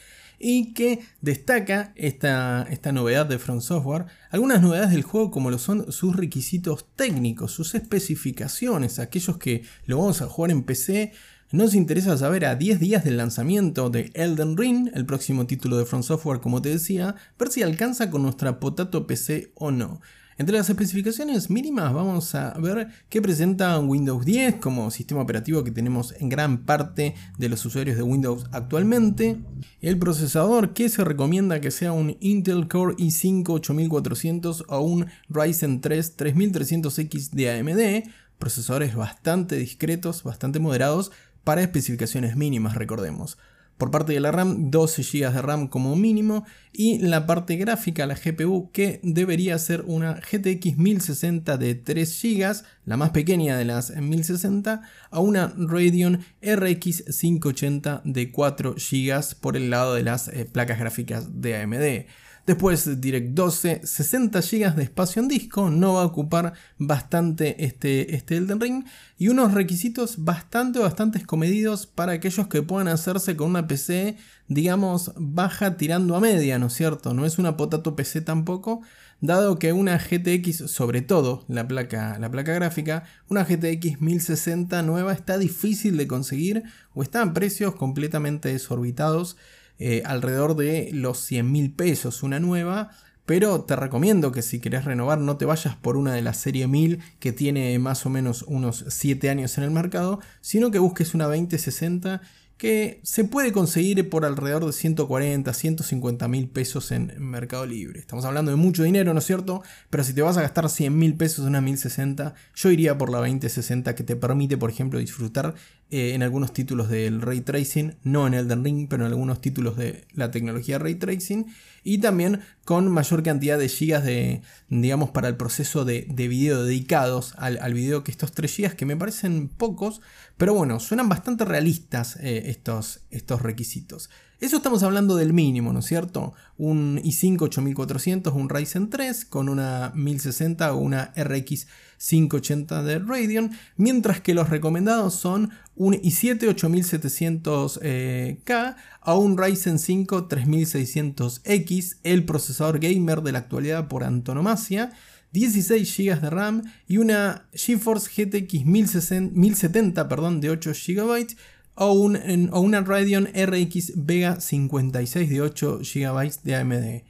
y 0.43 0.75
que 0.75 1.01
destaca 1.21 1.93
esta, 1.95 2.67
esta 2.69 2.91
novedad 2.91 3.27
de 3.27 3.39
Front 3.39 3.63
Software, 3.63 4.07
algunas 4.29 4.61
novedades 4.61 4.91
del 4.91 5.05
juego 5.05 5.31
como 5.31 5.51
lo 5.51 5.59
son 5.59 5.93
sus 5.93 6.17
requisitos 6.17 6.85
técnicos, 6.97 7.53
sus 7.53 7.77
especificaciones, 7.77 8.99
aquellos 8.99 9.39
que 9.39 9.63
lo 9.87 9.99
vamos 9.99 10.21
a 10.21 10.27
jugar 10.27 10.51
en 10.51 10.65
PC. 10.65 11.13
Nos 11.53 11.75
interesa 11.75 12.19
saber 12.19 12.45
a 12.45 12.57
10 12.57 12.81
días 12.81 13.05
del 13.05 13.19
lanzamiento 13.19 13.89
de 13.89 14.11
Elden 14.15 14.57
Ring, 14.57 14.91
el 14.95 15.07
próximo 15.07 15.47
título 15.47 15.79
de 15.79 15.87
Front 15.87 16.05
Software 16.05 16.41
como 16.41 16.61
te 16.61 16.71
decía, 16.71 17.15
ver 17.39 17.51
si 17.51 17.63
alcanza 17.63 18.11
con 18.11 18.23
nuestra 18.23 18.59
Potato 18.59 19.07
PC 19.07 19.53
o 19.55 19.71
no. 19.71 20.01
Entre 20.43 20.57
las 20.57 20.69
especificaciones 20.69 21.51
mínimas 21.51 21.95
vamos 21.95 22.35
a 22.35 22.53
ver 22.59 22.89
qué 23.09 23.23
presenta 23.23 23.79
Windows 23.79 24.25
10 24.25 24.57
como 24.57 24.91
sistema 24.91 25.21
operativo 25.21 25.63
que 25.63 25.71
tenemos 25.71 26.17
en 26.19 26.29
gran 26.29 26.65
parte 26.65 27.15
de 27.39 27.49
los 27.49 27.65
usuarios 27.65 27.97
de 27.97 28.03
Windows 28.03 28.47
actualmente. 28.51 29.37
El 29.81 30.01
procesador 30.01 30.73
que 30.73 30.89
se 30.89 31.05
recomienda 31.05 31.61
que 31.61 31.71
sea 31.71 31.93
un 31.93 32.17
Intel 32.19 32.67
Core 32.67 32.97
i5 32.97 33.51
8400 33.51 34.65
o 34.67 34.81
un 34.81 35.07
Ryzen 35.29 35.81
3 35.81 36.17
3300X 36.17 37.31
de 37.31 37.51
AMD. 37.53 38.11
Procesadores 38.41 38.97
bastante 38.97 39.55
discretos, 39.55 40.25
bastante 40.25 40.59
moderados 40.59 41.13
para 41.45 41.63
especificaciones 41.63 42.35
mínimas, 42.35 42.75
recordemos. 42.75 43.39
Por 43.79 43.91
parte 43.91 44.13
de 44.13 44.21
la 44.21 44.31
RAM, 44.31 44.71
12 44.71 45.03
GB 45.03 45.33
de 45.33 45.43
RAM 45.43 45.69
como 45.69 45.97
mínimo. 45.97 46.45
Y 46.73 46.99
la 46.99 47.27
parte 47.27 47.57
gráfica, 47.57 48.07
la 48.07 48.15
GPU, 48.15 48.71
que 48.73 49.01
debería 49.03 49.59
ser 49.59 49.83
una 49.87 50.15
GTX 50.15 50.77
1060 50.79 51.59
de 51.59 51.75
3 51.75 52.23
GB, 52.23 52.63
la 52.87 52.97
más 52.97 53.11
pequeña 53.11 53.57
de 53.57 53.65
las 53.65 53.95
1060, 53.95 54.83
a 55.11 55.21
una 55.21 55.53
Radeon 55.57 56.25
RX 56.43 57.05
580 57.21 58.03
de 58.05 58.31
4 58.31 58.75
GB 58.75 59.35
por 59.41 59.57
el 59.57 59.71
lado 59.71 59.95
de 59.95 60.03
las 60.03 60.29
eh, 60.29 60.45
placas 60.51 60.79
gráficas 60.79 61.41
de 61.41 61.57
AMD. 61.61 62.07
Después 62.45 63.01
Direct 63.01 63.35
12, 63.35 63.83
60 63.85 64.41
GB 64.41 64.75
de 64.75 64.83
espacio 64.83 65.23
en 65.23 65.29
disco, 65.29 65.71
no 65.71 65.95
va 65.95 66.03
a 66.03 66.07
ocupar 66.07 66.55
bastante 66.77 67.65
este, 67.65 68.17
este 68.17 68.37
Elden 68.37 68.61
Ring. 68.61 68.85
Y 69.17 69.29
unos 69.29 69.55
requisitos 69.55 70.25
bastante, 70.25 70.81
bastante 70.81 71.25
comedidos 71.25 71.87
para 71.87 72.13
aquellos 72.13 72.49
que 72.49 72.63
puedan 72.63 72.89
hacerse 72.89 73.37
con 73.37 73.51
una 73.51 73.69
PC, 73.69 74.17
digamos, 74.49 75.13
baja 75.17 75.77
tirando 75.77 76.17
a 76.17 76.21
media, 76.21 76.59
¿no 76.59 76.67
es 76.67 76.73
cierto? 76.73 77.15
No 77.15 77.25
es 77.25 77.39
una 77.39 77.57
potato 77.57 77.95
PC 77.95 78.23
tampoco, 78.23 78.83
dado 79.21 79.61
que 79.61 79.73
una 79.73 79.97
GTX, 79.97 80.69
sobre 80.69 81.01
todo 81.01 81.45
la 81.47 81.69
placa, 81.69 82.19
la 82.19 82.29
placa 82.29 82.55
gráfica, 82.55 83.05
una 83.29 83.45
GTX 83.45 84.01
1060 84.01 84.83
nueva 84.83 85.13
está 85.13 85.39
difícil 85.39 85.97
de 85.97 86.09
conseguir 86.09 86.65
o 86.93 87.05
está 87.05 87.23
en 87.23 87.35
precios 87.35 87.77
completamente 87.77 88.49
desorbitados. 88.49 89.37
Eh, 89.85 90.03
alrededor 90.05 90.55
de 90.55 90.91
los 90.93 91.19
100 91.19 91.51
mil 91.51 91.73
pesos 91.73 92.23
una 92.23 92.39
nueva. 92.39 92.91
Pero 93.27 93.63
te 93.63 93.75
recomiendo 93.75 94.31
que 94.31 94.43
si 94.43 94.61
querés 94.61 94.85
renovar 94.85 95.19
no 95.19 95.37
te 95.37 95.45
vayas 95.45 95.75
por 95.77 95.97
una 95.97 96.13
de 96.13 96.23
la 96.23 96.35
serie 96.35 96.69
1000 96.69 97.01
que 97.19 97.33
tiene 97.33 97.77
más 97.81 98.07
o 98.07 98.11
menos 98.11 98.43
unos 98.43 98.85
7 98.89 99.29
años 99.31 99.59
en 99.59 99.65
el 99.65 99.71
mercado, 99.71 100.21
sino 100.41 100.71
que 100.71 100.79
busques 100.79 101.15
una 101.15 101.27
2060 101.27 102.21
que 102.63 103.01
se 103.03 103.25
puede 103.25 103.51
conseguir 103.51 104.09
por 104.09 104.25
alrededor 104.25 104.65
de 104.65 104.73
140, 104.73 105.53
150 105.53 106.29
mil 106.29 106.49
pesos 106.49 106.93
en 106.93 107.13
Mercado 107.19 107.67
Libre. 107.67 107.99
Estamos 107.99 108.25
hablando 108.25 108.53
de 108.53 108.57
mucho 108.57 108.85
dinero, 108.85 109.13
¿no 109.13 109.19
es 109.19 109.27
cierto? 109.27 109.65
Pero 109.91 110.05
si 110.05 110.13
te 110.13 110.23
vas 110.23 110.37
a 110.37 110.43
gastar 110.43 110.71
100 110.71 110.97
mil 110.97 111.17
pesos 111.17 111.41
en 111.41 111.49
una 111.49 111.61
1060, 111.61 112.35
yo 112.55 112.71
iría 112.71 112.97
por 112.97 113.11
la 113.11 113.19
2060 113.19 113.97
que 113.97 114.05
te 114.05 114.15
permite, 114.15 114.57
por 114.57 114.71
ejemplo, 114.71 115.01
disfrutar 115.01 115.55
eh, 115.93 116.15
en 116.15 116.23
algunos 116.23 116.55
títulos 116.55 116.89
del 116.89 117.21
ray 117.21 117.43
tracing, 117.43 117.97
no 118.03 118.27
en 118.27 118.33
Elden 118.33 118.65
Ring, 118.65 118.89
pero 118.89 119.05
en 119.05 119.13
algunos 119.13 119.43
títulos 119.43 119.77
de 119.77 120.07
la 120.15 120.31
tecnología 120.31 120.79
ray 120.79 120.95
tracing 120.95 121.47
y 121.85 121.99
también 121.99 122.41
con 122.65 122.89
mayor 122.91 123.23
cantidad 123.23 123.59
de 123.59 123.69
gigas 123.69 124.03
de, 124.03 124.41
digamos, 124.71 125.11
para 125.11 125.29
el 125.29 125.37
proceso 125.37 125.85
de, 125.85 126.07
de 126.09 126.29
video 126.29 126.65
dedicados 126.65 127.35
al, 127.37 127.59
al, 127.61 127.75
video 127.75 128.05
que 128.05 128.11
estos 128.11 128.33
3 128.33 128.55
gigas, 128.55 128.75
que 128.75 128.87
me 128.87 128.97
parecen 128.97 129.49
pocos, 129.49 130.01
pero 130.39 130.55
bueno, 130.55 130.81
suenan 130.81 131.11
bastante 131.11 131.45
realistas 131.45 132.17
eh, 132.17 132.45
estos, 132.47 133.01
estos 133.11 133.43
requisitos. 133.43 134.09
Eso 134.41 134.57
estamos 134.57 134.83
hablando 134.83 135.15
del 135.15 135.33
mínimo, 135.33 135.73
¿no 135.73 135.79
es 135.79 135.87
cierto? 135.87 136.33
Un 136.57 137.01
i5 137.05 137.43
8400, 137.43 138.35
un 138.35 138.49
Ryzen 138.49 138.91
3 138.91 139.25
con 139.27 139.49
una 139.49 139.93
1060 139.95 140.73
o 140.73 140.79
una 140.79 141.13
RX 141.17 141.69
580 142.03 142.83
de 142.83 142.99
Radeon, 142.99 143.53
mientras 143.77 144.21
que 144.21 144.35
los 144.35 144.51
recomendados 144.51 145.15
son 145.15 145.51
un 145.77 145.95
i7 145.95 146.53
8700K 146.55 148.75
a 149.01 149.15
un 149.15 149.39
Ryzen 149.39 149.79
5 149.79 150.29
3600X, 150.29 151.99
el 152.03 152.25
procesador 152.25 152.81
gamer 152.81 153.23
de 153.23 153.31
la 153.33 153.39
actualidad 153.39 153.89
por 153.89 154.05
antonomasia 154.05 154.93
16 155.33 155.97
GB 155.97 156.21
de 156.21 156.31
RAM 156.31 156.63
y 156.87 156.99
una 156.99 157.49
GeForce 157.55 158.11
GTX 158.11 158.67
1070 158.67 160.09
perdón, 160.09 160.41
de 160.41 160.51
8 160.51 160.73
GB 160.73 161.37
o, 161.75 161.93
una 161.93 162.81
Radeon 162.81 163.29
RX 163.33 163.93
Vega 163.97 164.41
56 164.41 165.31
de 165.31 165.41
8 165.41 165.79
GB 165.79 166.43
de 166.43 166.57
AMD. 166.57 167.03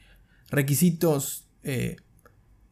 Requisitos 0.49 1.49
eh, 1.63 1.97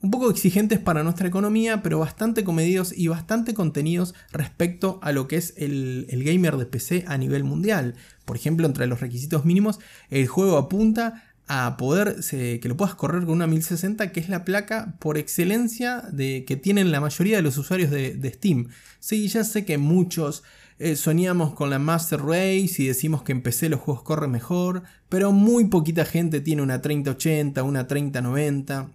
un 0.02 0.10
poco 0.10 0.30
exigentes 0.30 0.80
para 0.80 1.04
nuestra 1.04 1.28
economía, 1.28 1.84
pero 1.84 2.00
bastante 2.00 2.44
comedidos 2.44 2.94
y 2.96 3.08
bastante 3.08 3.54
contenidos 3.54 4.16
respecto 4.32 5.00
a 5.04 5.12
lo 5.12 5.28
que 5.28 5.38
es 5.38 5.54
el, 5.58 6.08
gamer 6.26 6.58
de 6.58 6.66
PC 6.66 7.06
a 7.08 7.18
nivel 7.18 7.44
mundial. 7.44 7.96
Por 8.26 8.36
ejemplo, 8.36 8.66
entre 8.66 8.88
los 8.88 9.00
requisitos 9.00 9.46
mínimos, 9.46 9.80
el 10.10 10.28
juego 10.28 10.58
apunta 10.58 11.24
a 11.48 11.76
poder 11.78 12.16
que 12.30 12.62
lo 12.64 12.78
puedas 12.78 12.96
correr 12.96 13.26
con 13.26 13.34
una 13.34 13.48
1060, 13.48 14.12
que 14.12 14.20
es 14.22 14.30
la 14.30 14.46
placa 14.46 14.96
por 15.00 15.18
excelencia 15.18 16.02
de, 16.12 16.46
que 16.48 16.56
tienen 16.56 16.92
la 16.92 17.02
mayoría 17.02 17.36
de 17.36 17.44
los 17.44 17.58
usuarios 17.58 17.92
de, 17.92 18.34
Steam. 18.34 18.70
Sí, 19.00 19.28
ya 19.28 19.44
sé 19.44 19.66
que 19.66 19.78
muchos 19.78 20.44
eh, 20.80 20.96
soñamos 20.96 21.54
con 21.54 21.70
la 21.70 21.78
Master 21.78 22.22
Race 22.22 22.76
y 22.78 22.88
decimos 22.88 23.22
que 23.22 23.34
en 23.34 23.44
PC 23.44 23.70
los 23.70 23.82
juegos 23.82 24.04
corren 24.04 24.32
mejor, 24.32 24.84
pero 25.10 25.32
muy 25.32 25.66
poquita 25.66 26.06
gente 26.06 26.42
tiene 26.42 26.62
una 26.62 26.82
3080, 26.82 27.62
una 27.64 27.86
3090 27.86 28.90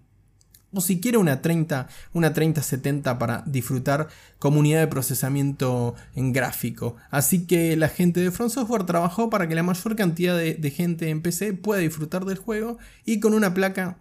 o 0.76 0.80
siquiera 0.80 1.18
una 1.18 1.42
30, 1.42 1.88
una 2.12 2.32
3070 2.32 3.18
para 3.18 3.42
disfrutar 3.46 4.08
comunidad 4.38 4.80
de 4.80 4.86
procesamiento 4.86 5.94
en 6.14 6.32
gráfico. 6.32 6.96
Así 7.10 7.46
que 7.46 7.76
la 7.76 7.88
gente 7.88 8.20
de 8.20 8.30
Front 8.30 8.52
Software 8.52 8.84
trabajó 8.84 9.30
para 9.30 9.48
que 9.48 9.54
la 9.54 9.62
mayor 9.62 9.96
cantidad 9.96 10.36
de, 10.36 10.54
de 10.54 10.70
gente 10.70 11.10
en 11.10 11.22
PC 11.22 11.54
pueda 11.54 11.80
disfrutar 11.80 12.24
del 12.24 12.38
juego 12.38 12.78
y 13.04 13.20
con 13.20 13.34
una 13.34 13.54
placa 13.54 13.98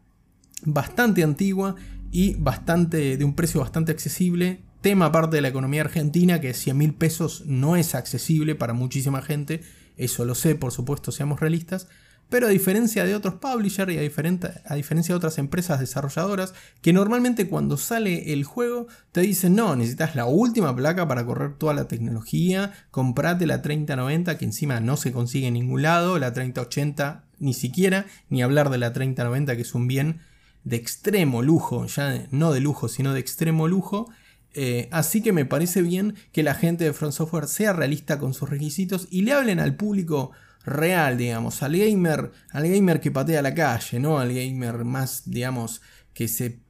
bastante 0.63 1.23
antigua 1.23 1.75
y 2.11 2.35
bastante, 2.35 3.17
de 3.17 3.25
un 3.25 3.35
precio 3.35 3.61
bastante 3.61 3.91
accesible. 3.91 4.61
Tema 4.81 5.07
aparte 5.07 5.37
de 5.37 5.41
la 5.41 5.47
economía 5.47 5.81
argentina, 5.81 6.39
que 6.39 6.53
100 6.53 6.77
mil 6.77 6.93
pesos 6.93 7.43
no 7.45 7.75
es 7.75 7.95
accesible 7.95 8.55
para 8.55 8.73
muchísima 8.73 9.21
gente. 9.21 9.61
Eso 9.97 10.25
lo 10.25 10.35
sé, 10.35 10.55
por 10.55 10.71
supuesto, 10.71 11.11
seamos 11.11 11.39
realistas. 11.39 11.87
Pero 12.29 12.47
a 12.47 12.49
diferencia 12.49 13.05
de 13.05 13.15
otros 13.15 13.35
publishers 13.35 13.91
y 13.93 13.97
a, 13.97 14.01
diferencia 14.01 15.13
de 15.13 15.17
otras 15.17 15.37
empresas 15.37 15.79
desarrolladoras, 15.79 16.53
que 16.81 16.91
normalmente 16.91 17.47
cuando 17.47 17.77
sale 17.77 18.33
el 18.33 18.43
juego 18.43 18.87
te 19.11 19.21
dicen, 19.21 19.55
no, 19.55 19.75
necesitas 19.75 20.15
la 20.15 20.25
última 20.25 20.75
placa 20.75 21.07
para 21.07 21.25
correr 21.25 21.57
toda 21.57 21.73
la 21.73 21.87
tecnología, 21.87 22.73
comprate 22.89 23.45
la 23.45 23.61
3090 23.61 24.37
que 24.37 24.45
encima 24.45 24.79
no 24.79 24.97
se 24.97 25.11
consigue 25.11 25.47
en 25.47 25.53
ningún 25.53 25.83
lado, 25.83 26.17
la 26.17 26.33
3080 26.33 27.25
ni 27.39 27.53
siquiera, 27.53 28.05
ni 28.29 28.41
hablar 28.41 28.69
de 28.69 28.79
la 28.79 28.91
3090 28.91 29.55
que 29.55 29.61
es 29.61 29.75
un 29.75 29.87
bien 29.87 30.21
de 30.63 30.77
extremo 30.77 31.41
lujo, 31.43 31.85
ya 31.85 32.27
no 32.31 32.51
de 32.51 32.59
lujo, 32.59 32.89
sino 32.89 33.13
de 33.13 33.19
extremo 33.19 33.67
lujo. 33.67 34.09
Eh, 34.55 34.87
así 34.91 35.21
que 35.21 35.31
me 35.31 35.45
parece 35.45 35.81
bien 35.81 36.15
que 36.31 36.41
la 36.41 36.55
gente 36.55 36.85
de 36.85 36.93
Front 36.93 37.13
Software 37.13 37.47
sea 37.47 37.73
realista 37.73 38.17
con 38.17 38.33
sus 38.33 38.49
requisitos 38.49 39.07
y 39.11 39.21
le 39.21 39.33
hablen 39.33 39.59
al 39.59 39.75
público 39.75 40.31
real, 40.65 41.17
digamos, 41.17 41.61
al 41.63 41.77
gamer, 41.77 42.31
al 42.51 42.67
gamer 42.67 42.99
que 42.99 43.11
patea 43.11 43.41
la 43.41 43.53
calle, 43.53 43.99
no 43.99 44.19
al 44.19 44.33
gamer 44.33 44.83
más, 44.83 45.23
digamos, 45.25 45.81
que 46.13 46.27
se 46.27 46.65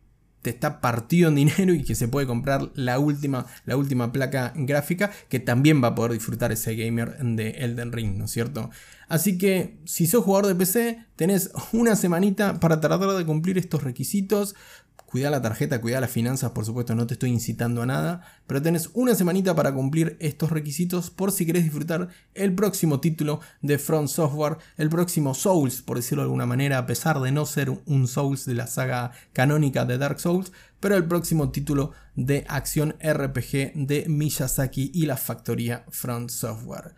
te 0.45 0.51
está 0.51 0.79
partido 0.79 1.29
en 1.29 1.35
dinero 1.35 1.73
y 1.73 1.83
que 1.83 1.95
se 1.95 2.07
puede 2.07 2.27
comprar 2.27 2.69
la 2.75 2.99
última, 2.99 3.47
la 3.65 3.77
última 3.77 4.11
placa 4.11 4.53
gráfica 4.55 5.09
que 5.27 5.39
también 5.39 5.83
va 5.83 5.87
a 5.87 5.95
poder 5.95 6.11
disfrutar 6.11 6.51
ese 6.51 6.75
gamer 6.75 7.17
de 7.17 7.49
Elden 7.49 7.91
Ring, 7.91 8.15
¿no 8.15 8.25
es 8.25 8.31
cierto? 8.31 8.69
Así 9.07 9.39
que 9.39 9.79
si 9.85 10.05
sos 10.05 10.23
jugador 10.23 10.45
de 10.45 10.53
PC, 10.53 11.03
tenés 11.15 11.51
una 11.73 11.95
semanita 11.95 12.59
para 12.59 12.79
tratar 12.79 13.17
de 13.17 13.25
cumplir 13.25 13.57
estos 13.57 13.81
requisitos 13.81 14.53
cuida 15.15 15.29
la 15.29 15.41
tarjeta, 15.41 15.79
cuida 15.79 16.01
las 16.01 16.11
finanzas, 16.11 16.51
por 16.51 16.65
supuesto, 16.65 16.93
no 16.93 17.07
te 17.07 17.13
estoy 17.13 17.29
incitando 17.29 17.81
a 17.81 17.85
nada, 17.85 18.19
pero 18.47 18.61
tenés 18.61 18.89
una 18.93 19.15
semanita 19.15 19.55
para 19.55 19.73
cumplir 19.73 20.17
estos 20.19 20.51
requisitos 20.51 21.09
por 21.09 21.31
si 21.31 21.45
querés 21.45 21.63
disfrutar 21.63 22.09
el 22.33 22.53
próximo 22.53 22.99
título 22.99 23.39
de 23.61 23.77
Front 23.79 24.09
Software, 24.09 24.57
el 24.75 24.89
próximo 24.89 25.33
Souls, 25.33 25.81
por 25.81 25.95
decirlo 25.95 26.23
de 26.23 26.25
alguna 26.25 26.45
manera, 26.45 26.79
a 26.79 26.85
pesar 26.85 27.21
de 27.21 27.31
no 27.31 27.45
ser 27.45 27.69
un 27.85 28.09
Souls 28.09 28.45
de 28.45 28.55
la 28.55 28.67
saga 28.67 29.13
canónica 29.31 29.85
de 29.85 29.97
Dark 29.97 30.19
Souls, 30.19 30.51
pero 30.81 30.97
el 30.97 31.05
próximo 31.05 31.49
título 31.49 31.93
de 32.17 32.43
acción 32.49 32.97
RPG 33.01 33.71
de 33.87 34.07
Miyazaki 34.09 34.91
y 34.93 35.05
la 35.05 35.15
factoría 35.15 35.85
Front 35.91 36.29
Software. 36.29 36.93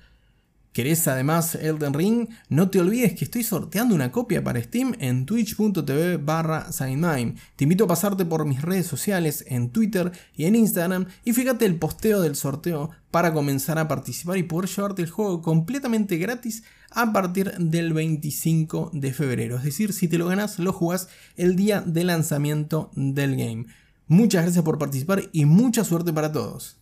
¿Querés 0.77 1.07
además 1.07 1.55
Elden 1.55 1.95
Ring? 1.95 2.27
No 2.49 2.69
te 2.69 2.79
olvides 2.79 3.15
que 3.15 3.25
estoy 3.25 3.41
sorteando 3.41 3.95
una 3.95 4.11
copia 4.11 4.43
para 4.43 4.61
Steam 4.61 4.93
en 4.99 5.25
twitch.tv 5.25 6.17
barra 6.17 6.69
Te 7.55 7.63
invito 7.63 7.85
a 7.85 7.87
pasarte 7.87 8.25
por 8.25 8.45
mis 8.45 8.61
redes 8.61 8.85
sociales 8.85 9.43
en 9.47 9.71
Twitter 9.71 10.11
y 10.35 10.45
en 10.45 10.55
Instagram 10.55 11.07
y 11.25 11.33
fíjate 11.33 11.65
el 11.65 11.77
posteo 11.77 12.21
del 12.21 12.35
sorteo 12.35 12.91
para 13.09 13.33
comenzar 13.33 13.79
a 13.79 13.87
participar 13.87 14.37
y 14.37 14.43
poder 14.43 14.69
llevarte 14.69 15.01
el 15.01 15.09
juego 15.09 15.41
completamente 15.41 16.17
gratis 16.17 16.61
a 16.91 17.11
partir 17.11 17.53
del 17.57 17.93
25 17.93 18.91
de 18.93 19.13
febrero. 19.13 19.57
Es 19.57 19.63
decir, 19.63 19.93
si 19.93 20.07
te 20.07 20.19
lo 20.19 20.27
ganas, 20.27 20.59
lo 20.59 20.73
jugás 20.73 21.09
el 21.37 21.55
día 21.55 21.81
de 21.81 22.03
lanzamiento 22.03 22.91
del 22.93 23.35
game. 23.35 23.65
Muchas 24.05 24.43
gracias 24.43 24.63
por 24.63 24.77
participar 24.77 25.23
y 25.31 25.45
mucha 25.45 25.83
suerte 25.83 26.13
para 26.13 26.31
todos. 26.31 26.77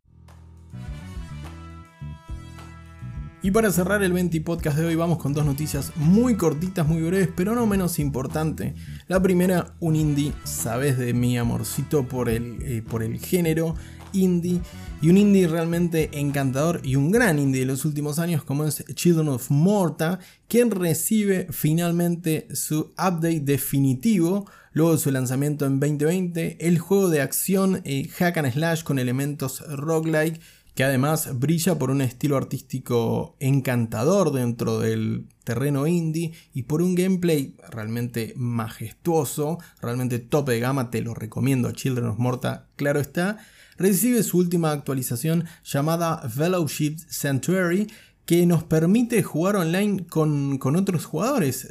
Y 3.45 3.51
para 3.51 3.71
cerrar 3.71 4.01
el 4.01 4.11
20 4.11 4.41
podcast 4.41 4.75
de 4.75 4.85
hoy 4.85 4.95
vamos 4.95 5.19
con 5.19 5.31
dos 5.31 5.45
noticias 5.45 5.91
muy 5.97 6.35
cortitas, 6.35 6.87
muy 6.87 7.03
breves, 7.03 7.29
pero 7.35 7.53
no 7.53 7.67
menos 7.67 7.99
importante. 7.99 8.73
La 9.07 9.21
primera, 9.21 9.75
un 9.79 9.95
indie, 9.95 10.33
sabes 10.43 10.97
de 10.97 11.13
mi 11.13 11.37
amorcito 11.37 12.07
por 12.07 12.27
el, 12.27 12.57
eh, 12.63 12.81
por 12.81 13.03
el 13.03 13.19
género 13.19 13.75
indie 14.13 14.61
y 14.99 15.11
un 15.11 15.17
indie 15.17 15.47
realmente 15.47 16.09
encantador 16.13 16.81
y 16.83 16.95
un 16.95 17.11
gran 17.11 17.37
indie 17.37 17.59
de 17.59 17.67
los 17.67 17.85
últimos 17.85 18.17
años 18.17 18.43
como 18.43 18.65
es 18.65 18.83
Children 18.95 19.27
of 19.27 19.51
Morta, 19.51 20.17
quien 20.47 20.71
recibe 20.71 21.45
finalmente 21.51 22.47
su 22.51 22.93
update 22.97 23.41
definitivo 23.41 24.49
luego 24.73 24.93
de 24.93 24.97
su 24.97 25.11
lanzamiento 25.11 25.67
en 25.67 25.79
2020, 25.79 26.67
el 26.67 26.79
juego 26.79 27.09
de 27.11 27.21
acción 27.21 27.81
eh, 27.83 28.09
hack 28.17 28.37
and 28.37 28.53
slash 28.53 28.81
con 28.81 28.97
elementos 28.97 29.63
roguelike 29.69 30.41
que 30.75 30.83
además 30.83 31.39
brilla 31.39 31.79
por 31.79 31.89
un 31.89 32.01
estilo 32.01 32.35
artístico 32.35 33.37
encantador 33.39 34.33
dentro 34.33 34.79
del 34.79 35.27
terreno 35.45 35.87
indie 35.87 36.33
y 36.53 36.63
por 36.63 36.81
un 36.81 36.95
gameplay 36.95 37.55
realmente 37.69 38.33
majestuoso, 38.35 39.57
realmente 39.81 40.19
tope 40.19 40.51
de 40.51 40.59
gama, 40.59 40.91
te 40.91 41.01
lo 41.01 41.13
recomiendo, 41.13 41.71
Children 41.71 42.07
of 42.07 42.19
Morta, 42.19 42.67
claro 42.75 42.99
está, 42.99 43.37
recibe 43.77 44.21
su 44.21 44.37
última 44.37 44.71
actualización 44.71 45.45
llamada 45.63 46.27
Fellowship 46.29 46.97
Sanctuary, 47.07 47.87
que 48.25 48.45
nos 48.47 48.63
permite 48.63 49.21
jugar 49.21 49.55
online 49.55 50.05
con, 50.07 50.59
otros 50.75 51.05
jugadores, 51.05 51.67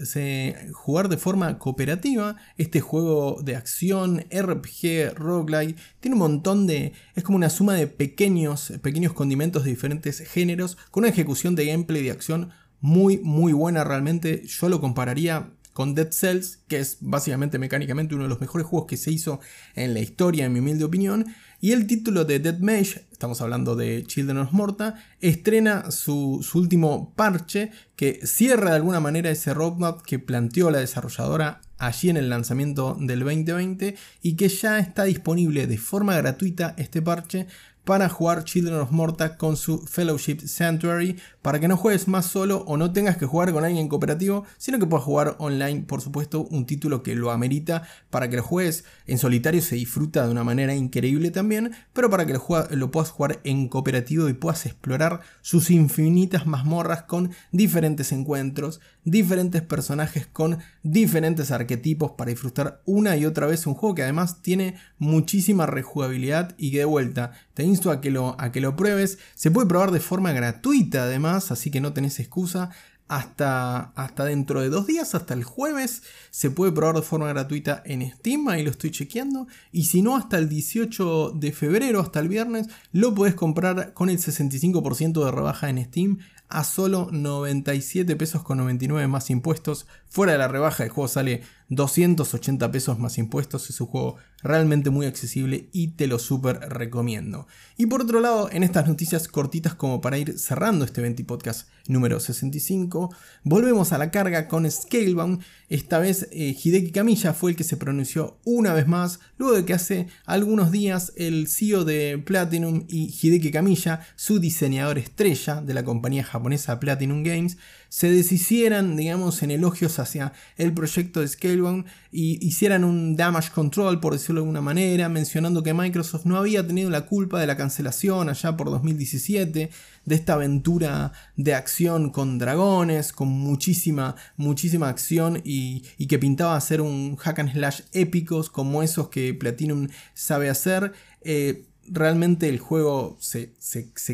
jugar 0.73 1.09
de 1.09 1.17
forma 1.17 1.59
cooperativa. 1.59 2.37
Este 2.57 2.81
juego 2.81 3.41
de 3.43 3.57
acción, 3.57 4.25
RPG, 4.31 5.15
roguelike, 5.17 5.77
tiene 6.01 6.15
un 6.15 6.21
montón 6.21 6.67
de... 6.67 6.93
es 7.17 7.25
como 7.25 7.37
una 7.37 7.51
suma 7.51 7.75
de 7.75 7.89
pequeños, 7.89 8.73
pequeños 8.83 9.13
condimentos 9.13 9.65
de 9.65 9.71
diferentes 9.71 10.21
géneros, 10.21 10.77
con 10.91 11.03
una 11.03 11.11
ejecución 11.11 11.57
de 11.57 11.67
gameplay 11.67 12.03
de 12.03 12.13
acción 12.13 12.51
muy, 12.81 13.19
muy 13.19 13.53
buena 13.53 13.83
realmente. 13.83 14.43
Yo 14.47 14.69
lo 14.69 14.81
compararía 14.81 15.51
con 15.75 15.95
Dead 15.95 16.11
Cells, 16.11 16.61
que 16.69 16.79
es 16.79 16.99
básicamente 17.01 17.59
mecánicamente 17.59 18.15
uno 18.15 18.25
de 18.25 18.31
los 18.31 18.41
mejores 18.41 18.67
juegos 18.67 18.87
que 18.89 18.97
se 18.97 19.11
hizo 19.11 19.41
en 19.75 19.93
la 19.93 20.01
historia, 20.01 20.47
en 20.47 20.53
mi 20.55 20.61
humilde 20.61 20.85
opinión. 20.85 21.27
Y 21.61 21.73
el 21.73 21.87
título 21.87 22.25
de 22.25 22.39
Dead 22.39 22.59
Mesh, 22.59 23.01
estamos 23.11 23.41
hablando 23.41 23.75
de 23.75 24.05
Children 24.05 24.39
of 24.39 24.53
Morta, 24.53 24.95
estrena 25.21 25.91
su, 25.91 26.47
último 26.55 27.13
parche 27.17 27.73
que 27.97 28.21
cierra 28.25 28.71
de 28.71 28.77
alguna 28.77 29.01
manera 29.01 29.31
ese 29.31 29.53
roadmap 29.53 30.03
que 30.03 30.19
planteó 30.19 30.71
la 30.71 30.79
desarrolladora 30.79 31.61
allí 31.79 32.09
en 32.09 32.17
el 32.17 32.29
lanzamiento 32.31 32.97
del 33.01 33.21
2020 33.21 33.97
y 34.23 34.37
que 34.37 34.49
ya 34.49 34.79
está 34.79 35.05
disponible 35.05 35.67
de 35.67 35.79
forma 35.79 36.17
gratuita 36.17 36.75
este 36.79 37.03
parche 37.03 37.47
para 37.85 38.09
jugar 38.09 38.45
Children 38.45 38.81
of 38.81 38.91
Morta 38.91 39.37
con 39.37 39.57
su 39.57 39.79
Fellowship 39.87 40.41
Sanctuary, 40.47 41.17
para 41.43 41.61
que 41.61 41.69
no 41.69 41.77
juegues 41.77 42.09
más 42.09 42.27
solo 42.27 42.65
o 42.67 42.77
no 42.77 42.93
tengas 42.93 43.17
que 43.17 43.27
jugar 43.27 43.53
con 43.53 43.65
alguien 43.65 43.89
cooperativo, 43.89 44.45
sino 44.57 44.79
que 44.79 44.87
puedas 44.87 45.05
jugar 45.05 45.37
online, 45.39 45.83
por 45.83 46.01
supuesto, 46.01 46.47
un 46.51 46.67
título 46.67 47.03
que 47.03 47.15
lo 47.15 47.31
amerita, 47.31 47.87
para 48.11 48.29
que 48.29 48.37
lo 48.37 48.43
juegues 48.43 48.85
en 49.07 49.19
solitario 49.19 49.61
se 49.61 49.77
disfruta 49.77 50.25
de 50.25 50.33
una 50.33 50.45
manera 50.45 50.75
increíble 50.75 51.31
también, 51.31 51.73
pero 51.93 52.09
para 52.11 52.27
que 52.27 52.33
lo, 52.33 52.91
puedas 52.91 53.11
jugar 53.11 53.41
en 53.45 53.69
cooperativo 53.69 54.29
y 54.29 54.35
puedas 54.35 54.67
explorar 54.67 55.21
sus 55.43 55.71
infinitas 55.71 56.47
mazmorras 56.47 57.03
con 57.03 57.31
diferentes 57.53 58.13
encuentros, 58.13 58.81
diferentes 59.05 59.63
personajes 59.63 60.27
con 60.27 60.59
diferentes 60.83 61.51
arquetipos 61.51 62.13
para 62.13 62.31
disfrutar 62.31 62.81
una 62.87 63.17
y 63.17 63.27
otra 63.27 63.47
vez 63.47 63.67
un 63.67 63.75
juego 63.75 63.95
que 63.95 64.03
además 64.03 64.41
tiene 64.41 64.77
muchísima 64.99 65.67
rejugabilidad 65.67 66.55
y 66.57 66.71
que 66.71 66.79
de 66.79 66.85
vuelta 66.85 67.33
te 67.53 67.63
insto 67.75 67.91
a 67.91 68.01
que, 68.01 68.11
lo, 68.11 68.37
a 68.41 68.53
que 68.53 68.61
lo 68.61 68.77
pruebes. 68.77 69.19
Se 69.35 69.51
puede 69.51 69.69
probar 69.69 69.91
de 69.91 70.01
forma 70.01 70.33
gratuita 70.33 71.05
además, 71.05 71.51
así 71.51 71.71
que 71.71 71.81
no 71.81 71.93
tenés 71.93 72.21
excusa. 72.21 72.71
hasta, 73.07 73.93
hasta 73.97 74.25
dentro 74.25 74.63
de 74.63 74.71
dos 74.71 74.87
días, 74.87 75.15
hasta 75.15 75.35
el 75.35 75.45
jueves, 75.45 76.03
se 76.31 76.51
puede 76.51 76.73
probar 76.73 76.97
de 76.97 77.03
forma 77.03 77.29
gratuita 77.29 77.83
en 77.85 78.11
Steam, 78.11 78.49
ahí 78.49 78.63
lo 78.63 78.71
estoy 78.71 78.91
chequeando. 78.91 79.47
Y 79.73 79.85
si 79.85 80.01
no, 80.01 80.17
hasta 80.17 80.39
el 80.39 80.49
18 80.49 81.33
de 81.35 81.53
febrero, 81.53 82.01
hasta 82.01 82.21
el 82.21 82.29
viernes, 82.29 82.69
lo 82.93 83.15
puedes 83.15 83.35
comprar 83.35 83.93
con 83.93 84.09
el 84.09 84.19
65% 84.19 85.23
de 85.23 85.31
rebaja 85.31 85.69
en 85.69 85.85
Steam 85.85 86.19
a 86.49 86.65
solo 86.65 87.09
97 87.11 88.17
pesos 88.17 88.43
con 88.43 88.59
99 88.59 89.09
más 89.09 89.29
impuestos. 89.31 89.87
Fuera 90.09 90.33
de 90.33 90.39
la 90.39 90.49
rebaja, 90.49 90.85
el 90.85 90.91
juego 90.91 91.09
sale 91.09 91.43
280 91.69 92.71
pesos 92.71 92.99
más 92.99 93.19
impuestos. 93.19 93.71
Es 93.71 93.81
un 93.81 93.87
juego 93.87 94.17
realmente 94.45 94.91
muy 94.91 95.07
accesible 95.07 95.69
y 95.73 95.89
te 95.89 96.07
lo 96.07 96.19
súper 96.19 96.61
recomiendo. 96.69 97.47
Y 97.77 97.87
por 97.87 98.03
otro 98.03 98.21
lado, 98.21 98.51
en 98.53 98.63
estas 98.63 98.87
noticias 98.87 99.27
cortitas 99.27 99.75
como 99.75 100.01
para 100.01 100.19
ir 100.19 100.39
cerrando 100.39 100.85
este 100.85 101.01
20 101.01 101.25
podcast 101.25 101.69
número 101.89 102.21
65, 102.21 103.15
volvemos 103.43 103.93
a 103.93 103.99
la 103.99 104.11
carga 104.11 104.47
con 104.47 104.71
Scalebound. 104.71 105.43
Esta 105.69 105.99
vez 105.99 106.29
eh, 106.31 106.57
Hideki 106.63 106.93
Kamiya 106.93 107.33
fue 107.33 107.53
el 107.53 107.57
que 107.57 107.65
se 107.65 107.79
pronunció 107.79 108.39
una 108.45 108.75
vez 108.75 108.87
más, 108.87 109.21
luego 109.39 109.57
de 109.57 109.65
que 109.65 109.75
hace 109.75 110.09
algunos 110.27 110.71
días 110.71 111.13
el 111.17 111.49
CEO 111.49 111.85
de 111.85 112.19
Platinum 112.19 112.85
y 112.89 113.15
Hideki 113.21 113.51
Kamiya, 113.51 114.07
su 114.15 114.39
diseñador 114.41 114.99
estrella 114.99 115.63
de 115.63 115.75
la 115.75 115.85
compañía 115.85 116.23
japonesa 116.23 116.79
Platinum 116.81 117.23
Games, 117.23 117.57
se 117.95 118.11
deshicieran, 118.11 118.97
digamos, 118.97 119.45
en 119.45 119.53
elogios 119.53 120.01
hacia 120.01 120.33
el 120.57 120.73
proyecto 120.73 121.21
de 121.21 121.29
Scalebound 121.29 121.87
y 122.11 122.45
hicieran 122.45 122.83
un 122.83 123.15
damage 123.15 123.53
control, 123.53 124.01
por 124.01 124.15
decirlo 124.15 124.41
de 124.41 124.47
alguna 124.47 124.61
manera, 124.61 125.09
mencionando 125.09 125.63
que 125.63 125.75
Microsoft 125.75 126.25
no 126.25 126.37
había 126.37 126.67
tenido 126.67 126.91
la 126.91 127.07
culpa 127.07 127.39
de 127.39 127.47
la 127.47 127.57
cancelación 127.57 128.29
allá 128.29 128.57
por 128.57 128.69
2017, 128.69 129.71
de 130.07 130.15
esta 130.17 130.33
aventura 130.33 131.13
de 131.37 131.55
acción 131.55 132.11
con 132.11 132.37
dragones, 132.37 133.13
con 133.13 133.29
muchísima, 133.29 134.17
muchísima 134.37 134.89
acción 134.89 135.41
y, 135.45 135.83
que 136.09 136.19
pintaba 136.19 136.57
hacer 136.57 136.81
un 136.81 137.15
hack 137.15 137.39
and 137.39 137.53
slash 137.53 137.83
épicos 137.93 138.51
como 138.51 138.83
esos 138.83 139.09
que 139.09 139.35
Platinum 139.35 139.87
sabe 140.15 140.51
hacer. 140.51 140.95
Eh, 141.21 141.65
realmente 141.89 142.49
el 142.49 142.59
juego 142.59 143.17
se, 143.21 143.53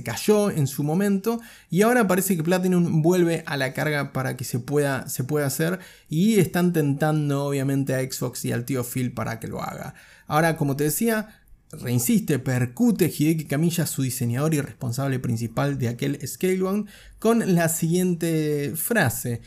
cayó 0.04 0.50
en 0.50 0.66
su 0.66 0.82
momento 0.82 1.40
y 1.70 1.82
ahora 1.82 2.06
parece 2.06 2.36
que 2.36 2.42
Platinum 2.42 3.02
vuelve 3.02 3.42
a 3.46 3.56
la 3.56 3.72
carga 3.72 4.12
para 4.12 4.36
que 4.36 4.44
se 4.44 4.58
pueda, 4.58 5.08
se 5.08 5.24
pueda 5.24 5.46
hacer 5.46 5.78
y 6.08 6.38
están 6.38 6.72
tentando 6.72 7.44
obviamente 7.44 7.94
a 7.94 8.00
Xbox 8.00 8.44
y 8.44 8.52
al 8.52 8.64
tío 8.64 8.84
Phil 8.84 9.12
para 9.12 9.40
que 9.40 9.48
lo 9.48 9.62
haga. 9.62 9.94
Ahora, 10.26 10.56
como 10.56 10.76
te 10.76 10.84
decía, 10.84 11.40
reinsiste, 11.72 12.38
percute 12.38 13.06
Hideki 13.06 13.44
Kamiya, 13.44 13.86
su 13.86 14.02
diseñador 14.02 14.54
y 14.54 14.60
responsable 14.60 15.18
principal 15.18 15.78
de 15.78 15.88
aquel 15.88 16.26
Scalebound, 16.26 16.88
con 17.18 17.54
la 17.54 17.68
siguiente 17.68 18.72
frase. 18.76 19.40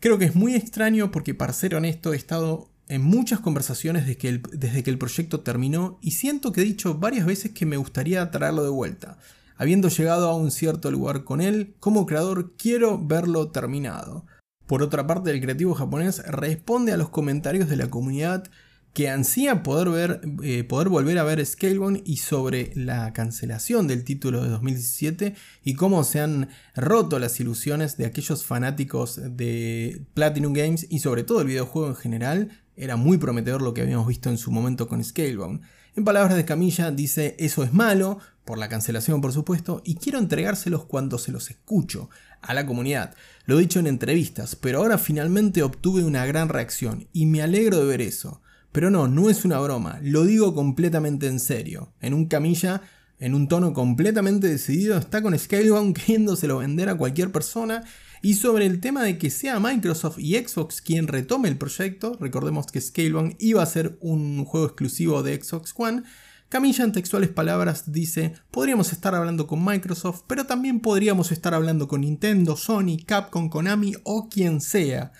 Creo 0.00 0.18
que 0.18 0.24
es 0.24 0.34
muy 0.34 0.54
extraño 0.54 1.10
porque 1.12 1.34
para 1.34 1.52
ser 1.52 1.74
honesto 1.74 2.12
he 2.12 2.16
estado 2.16 2.71
en 2.88 3.02
muchas 3.02 3.40
conversaciones 3.40 4.06
desde 4.06 4.18
que, 4.18 4.28
el, 4.28 4.42
desde 4.52 4.82
que 4.82 4.90
el 4.90 4.98
proyecto 4.98 5.40
terminó 5.40 5.98
y 6.00 6.12
siento 6.12 6.52
que 6.52 6.62
he 6.62 6.64
dicho 6.64 6.94
varias 6.94 7.26
veces 7.26 7.52
que 7.52 7.66
me 7.66 7.76
gustaría 7.76 8.30
traerlo 8.30 8.64
de 8.64 8.70
vuelta. 8.70 9.18
Habiendo 9.56 9.88
llegado 9.88 10.28
a 10.28 10.36
un 10.36 10.50
cierto 10.50 10.90
lugar 10.90 11.24
con 11.24 11.40
él, 11.40 11.74
como 11.78 12.06
creador 12.06 12.54
quiero 12.56 12.98
verlo 12.98 13.50
terminado. 13.50 14.26
Por 14.66 14.82
otra 14.82 15.06
parte, 15.06 15.30
el 15.30 15.40
creativo 15.40 15.74
japonés 15.74 16.24
responde 16.26 16.92
a 16.92 16.96
los 16.96 17.10
comentarios 17.10 17.68
de 17.68 17.76
la 17.76 17.90
comunidad 17.90 18.44
que 18.92 19.08
ansía 19.08 19.62
poder, 19.62 19.88
ver, 19.88 20.20
eh, 20.42 20.64
poder 20.64 20.88
volver 20.88 21.18
a 21.18 21.24
ver 21.24 21.44
Scalebound 21.44 22.02
y 22.04 22.18
sobre 22.18 22.72
la 22.74 23.12
cancelación 23.12 23.86
del 23.86 24.04
título 24.04 24.42
de 24.42 24.50
2017 24.50 25.34
y 25.64 25.74
cómo 25.74 26.04
se 26.04 26.20
han 26.20 26.50
roto 26.76 27.18
las 27.18 27.40
ilusiones 27.40 27.96
de 27.96 28.04
aquellos 28.04 28.44
fanáticos 28.44 29.18
de 29.22 30.04
Platinum 30.12 30.52
Games 30.52 30.86
y 30.90 30.98
sobre 30.98 31.24
todo 31.24 31.40
el 31.40 31.46
videojuego 31.46 31.88
en 31.88 31.96
general 31.96 32.61
era 32.76 32.96
muy 32.96 33.18
prometedor 33.18 33.62
lo 33.62 33.74
que 33.74 33.82
habíamos 33.82 34.06
visto 34.06 34.30
en 34.30 34.38
su 34.38 34.50
momento 34.50 34.88
con 34.88 35.02
Scalebound. 35.02 35.60
En 35.94 36.04
palabras 36.04 36.36
de 36.36 36.44
Camilla, 36.44 36.90
dice: 36.90 37.36
Eso 37.38 37.64
es 37.64 37.72
malo, 37.72 38.18
por 38.44 38.58
la 38.58 38.68
cancelación 38.68 39.20
por 39.20 39.32
supuesto, 39.32 39.82
y 39.84 39.96
quiero 39.96 40.18
entregárselos 40.18 40.84
cuando 40.84 41.18
se 41.18 41.32
los 41.32 41.50
escucho 41.50 42.10
a 42.40 42.54
la 42.54 42.66
comunidad. 42.66 43.14
Lo 43.46 43.58
he 43.58 43.62
dicho 43.62 43.78
en 43.78 43.86
entrevistas, 43.86 44.56
pero 44.56 44.78
ahora 44.78 44.98
finalmente 44.98 45.62
obtuve 45.62 46.04
una 46.04 46.26
gran 46.26 46.48
reacción 46.48 47.08
y 47.12 47.26
me 47.26 47.42
alegro 47.42 47.78
de 47.78 47.86
ver 47.86 48.00
eso. 48.00 48.40
Pero 48.72 48.90
no, 48.90 49.06
no 49.06 49.28
es 49.28 49.44
una 49.44 49.60
broma, 49.60 50.00
lo 50.02 50.24
digo 50.24 50.54
completamente 50.54 51.26
en 51.26 51.40
serio. 51.40 51.92
En 52.00 52.14
un 52.14 52.26
Camilla, 52.26 52.80
en 53.18 53.34
un 53.34 53.46
tono 53.46 53.74
completamente 53.74 54.48
decidido, 54.48 54.96
está 54.96 55.22
con 55.22 55.38
Scalebound 55.38 55.94
queriéndoselo 55.96 56.58
vender 56.58 56.88
a 56.88 56.96
cualquier 56.96 57.30
persona 57.30 57.84
y 58.22 58.34
sobre 58.34 58.66
el 58.66 58.80
tema 58.80 59.02
de 59.02 59.18
que 59.18 59.30
sea 59.30 59.60
Microsoft 59.60 60.18
y 60.18 60.36
Xbox 60.36 60.80
quien 60.80 61.08
retome 61.08 61.48
el 61.48 61.58
proyecto, 61.58 62.16
recordemos 62.20 62.66
que 62.66 62.80
Scalebound 62.80 63.34
iba 63.40 63.62
a 63.62 63.66
ser 63.66 63.98
un 64.00 64.44
juego 64.44 64.66
exclusivo 64.66 65.22
de 65.22 65.42
Xbox 65.42 65.74
One, 65.76 66.04
Camilla 66.48 66.84
en 66.84 66.92
textuales 66.92 67.30
palabras 67.30 67.90
dice, 67.92 68.34
podríamos 68.50 68.92
estar 68.92 69.14
hablando 69.14 69.46
con 69.46 69.64
Microsoft, 69.64 70.24
pero 70.26 70.44
también 70.44 70.80
podríamos 70.80 71.32
estar 71.32 71.54
hablando 71.54 71.88
con 71.88 72.02
Nintendo, 72.02 72.58
Sony, 72.58 72.98
Capcom, 73.06 73.48
Konami 73.48 73.94
o 74.04 74.28
quien 74.28 74.60
sea. 74.60 75.12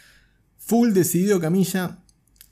Full 0.59 0.93
decidido 0.93 1.41
Camilla, 1.41 2.03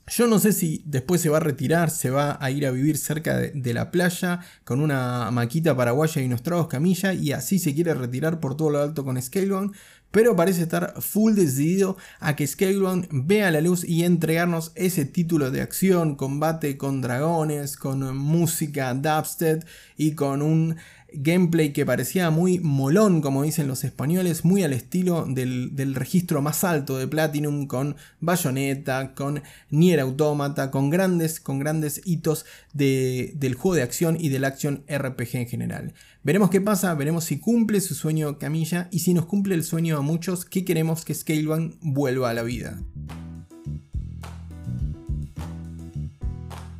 yo 0.07 0.27
no 0.27 0.39
sé 0.39 0.51
si 0.51 0.83
después 0.85 1.21
se 1.21 1.29
va 1.29 1.37
a 1.37 1.41
retirar, 1.41 1.89
se 1.89 2.09
va 2.09 2.37
a 2.41 2.51
ir 2.51 2.65
a 2.65 2.71
vivir 2.71 2.97
cerca 2.97 3.37
de, 3.37 3.73
la 3.73 3.91
playa 3.91 4.41
con 4.65 4.81
una 4.81 5.31
maquita 5.31 5.75
paraguaya 5.77 6.21
y 6.21 6.25
unos 6.25 6.43
tragos 6.43 6.67
camilla 6.67 7.13
y 7.13 7.31
así 7.31 7.59
se 7.59 7.73
quiere 7.73 7.93
retirar 7.93 8.39
por 8.41 8.57
todo 8.57 8.71
lo 8.71 8.79
alto 8.79 9.05
con 9.05 9.21
Scalebound, 9.21 9.73
pero 10.11 10.35
parece 10.35 10.63
estar 10.63 11.01
full 11.01 11.33
decidido 11.33 11.97
a 12.19 12.35
que 12.35 12.45
Scalebound 12.45 13.07
vea 13.11 13.49
la 13.51 13.61
luz 13.61 13.83
y 13.83 14.03
entregarnos 14.03 14.71
ese 14.75 15.05
título 15.05 15.51
de 15.51 15.61
acción, 15.61 16.15
combate 16.15 16.77
con 16.77 17.01
dragones, 17.01 17.77
con 17.77 18.15
música 18.15 18.93
dubstep 18.93 19.63
y 19.97 20.13
con 20.13 20.41
un 20.41 20.75
gameplay 21.13 21.73
que 21.73 21.85
parecía 21.85 22.29
muy 22.29 22.59
molón, 22.59 23.21
como 23.21 23.43
dicen 23.43 23.67
los 23.67 23.83
españoles, 23.83 24.45
muy 24.45 24.63
al 24.63 24.73
estilo 24.73 25.25
del, 25.27 25.95
registro 25.95 26.41
más 26.41 26.63
alto 26.63 26.97
de 26.97 27.07
Platinum, 27.07 27.67
con 27.67 27.95
Bayonetta, 28.19 29.13
con 29.13 29.41
Nier 29.69 29.99
Automata, 29.99 30.71
con 30.71 30.89
grandes, 30.89 31.39
con 31.39 31.59
grandes 31.59 32.01
hitos 32.05 32.45
del 32.73 33.55
juego 33.55 33.75
de 33.75 33.83
acción 33.83 34.17
y 34.19 34.29
del 34.29 34.45
action 34.45 34.83
RPG 34.87 35.35
en 35.35 35.47
general. 35.47 35.93
Veremos 36.23 36.49
qué 36.49 36.61
pasa, 36.61 36.93
veremos 36.93 37.25
si 37.25 37.39
cumple 37.39 37.81
su 37.81 37.95
sueño 37.95 38.37
Camilla 38.37 38.87
y 38.91 38.99
si 38.99 39.13
nos 39.13 39.25
cumple 39.25 39.55
el 39.55 39.63
sueño 39.63 39.97
a 39.97 40.01
muchos 40.01 40.45
que 40.45 40.65
queremos 40.65 41.03
que 41.03 41.15
Scalebound 41.15 41.77
vuelva 41.81 42.29
a 42.29 42.33
la 42.33 42.43
vida. 42.43 42.79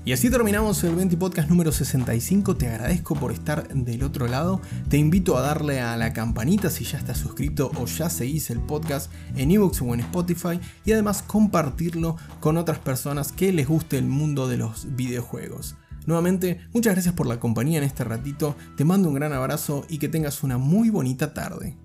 Y 0.04 0.14
así 0.14 0.32
terminamos 0.32 0.84
el 0.84 0.96
20 0.96 1.16
Podcast 1.18 1.48
número 1.48 1.72
65. 1.72 2.56
Te 2.56 2.68
agradezco 2.68 3.16
por 3.16 3.32
estar 3.32 3.68
del 3.68 4.02
otro 4.02 4.28
lado. 4.28 4.60
Te 4.90 4.98
invito 4.98 5.38
a 5.38 5.42
darle 5.42 5.80
a 5.80 5.96
la 5.96 6.12
campanita 6.12 6.72
si 6.72 6.86
ya 6.86 6.98
estás 6.98 7.20
suscrito 7.20 7.72
o 7.76 7.86
ya 7.86 8.10
seguís 8.10 8.50
el 8.50 8.60
podcast 8.62 9.12
en 9.36 9.52
ebooks 9.52 9.80
o 9.84 9.94
en 9.94 10.00
Spotify. 10.00 10.60
Y 10.86 10.94
además 10.94 11.22
compartirlo 11.22 12.18
con 12.40 12.58
otras 12.58 12.80
personas 12.80 13.32
que 13.32 13.54
les 13.54 13.68
guste 13.68 14.00
el 14.00 14.06
mundo 14.06 14.48
de 14.48 14.58
los 14.58 14.88
videojuegos. 14.96 15.76
Nuevamente, 16.08 16.62
muchas 16.74 16.94
gracias 16.96 17.14
por 17.14 17.28
la 17.28 17.40
compañía 17.40 17.78
en 17.78 17.84
este 17.84 18.04
ratito. 18.04 18.56
Te 18.76 18.86
mando 18.86 19.08
un 19.08 19.14
gran 19.14 19.34
abrazo 19.34 19.86
y 19.88 20.00
que 20.00 20.10
tengas 20.10 20.42
una 20.42 20.58
muy 20.58 20.90
bonita 20.90 21.36
tarde. 21.36 21.78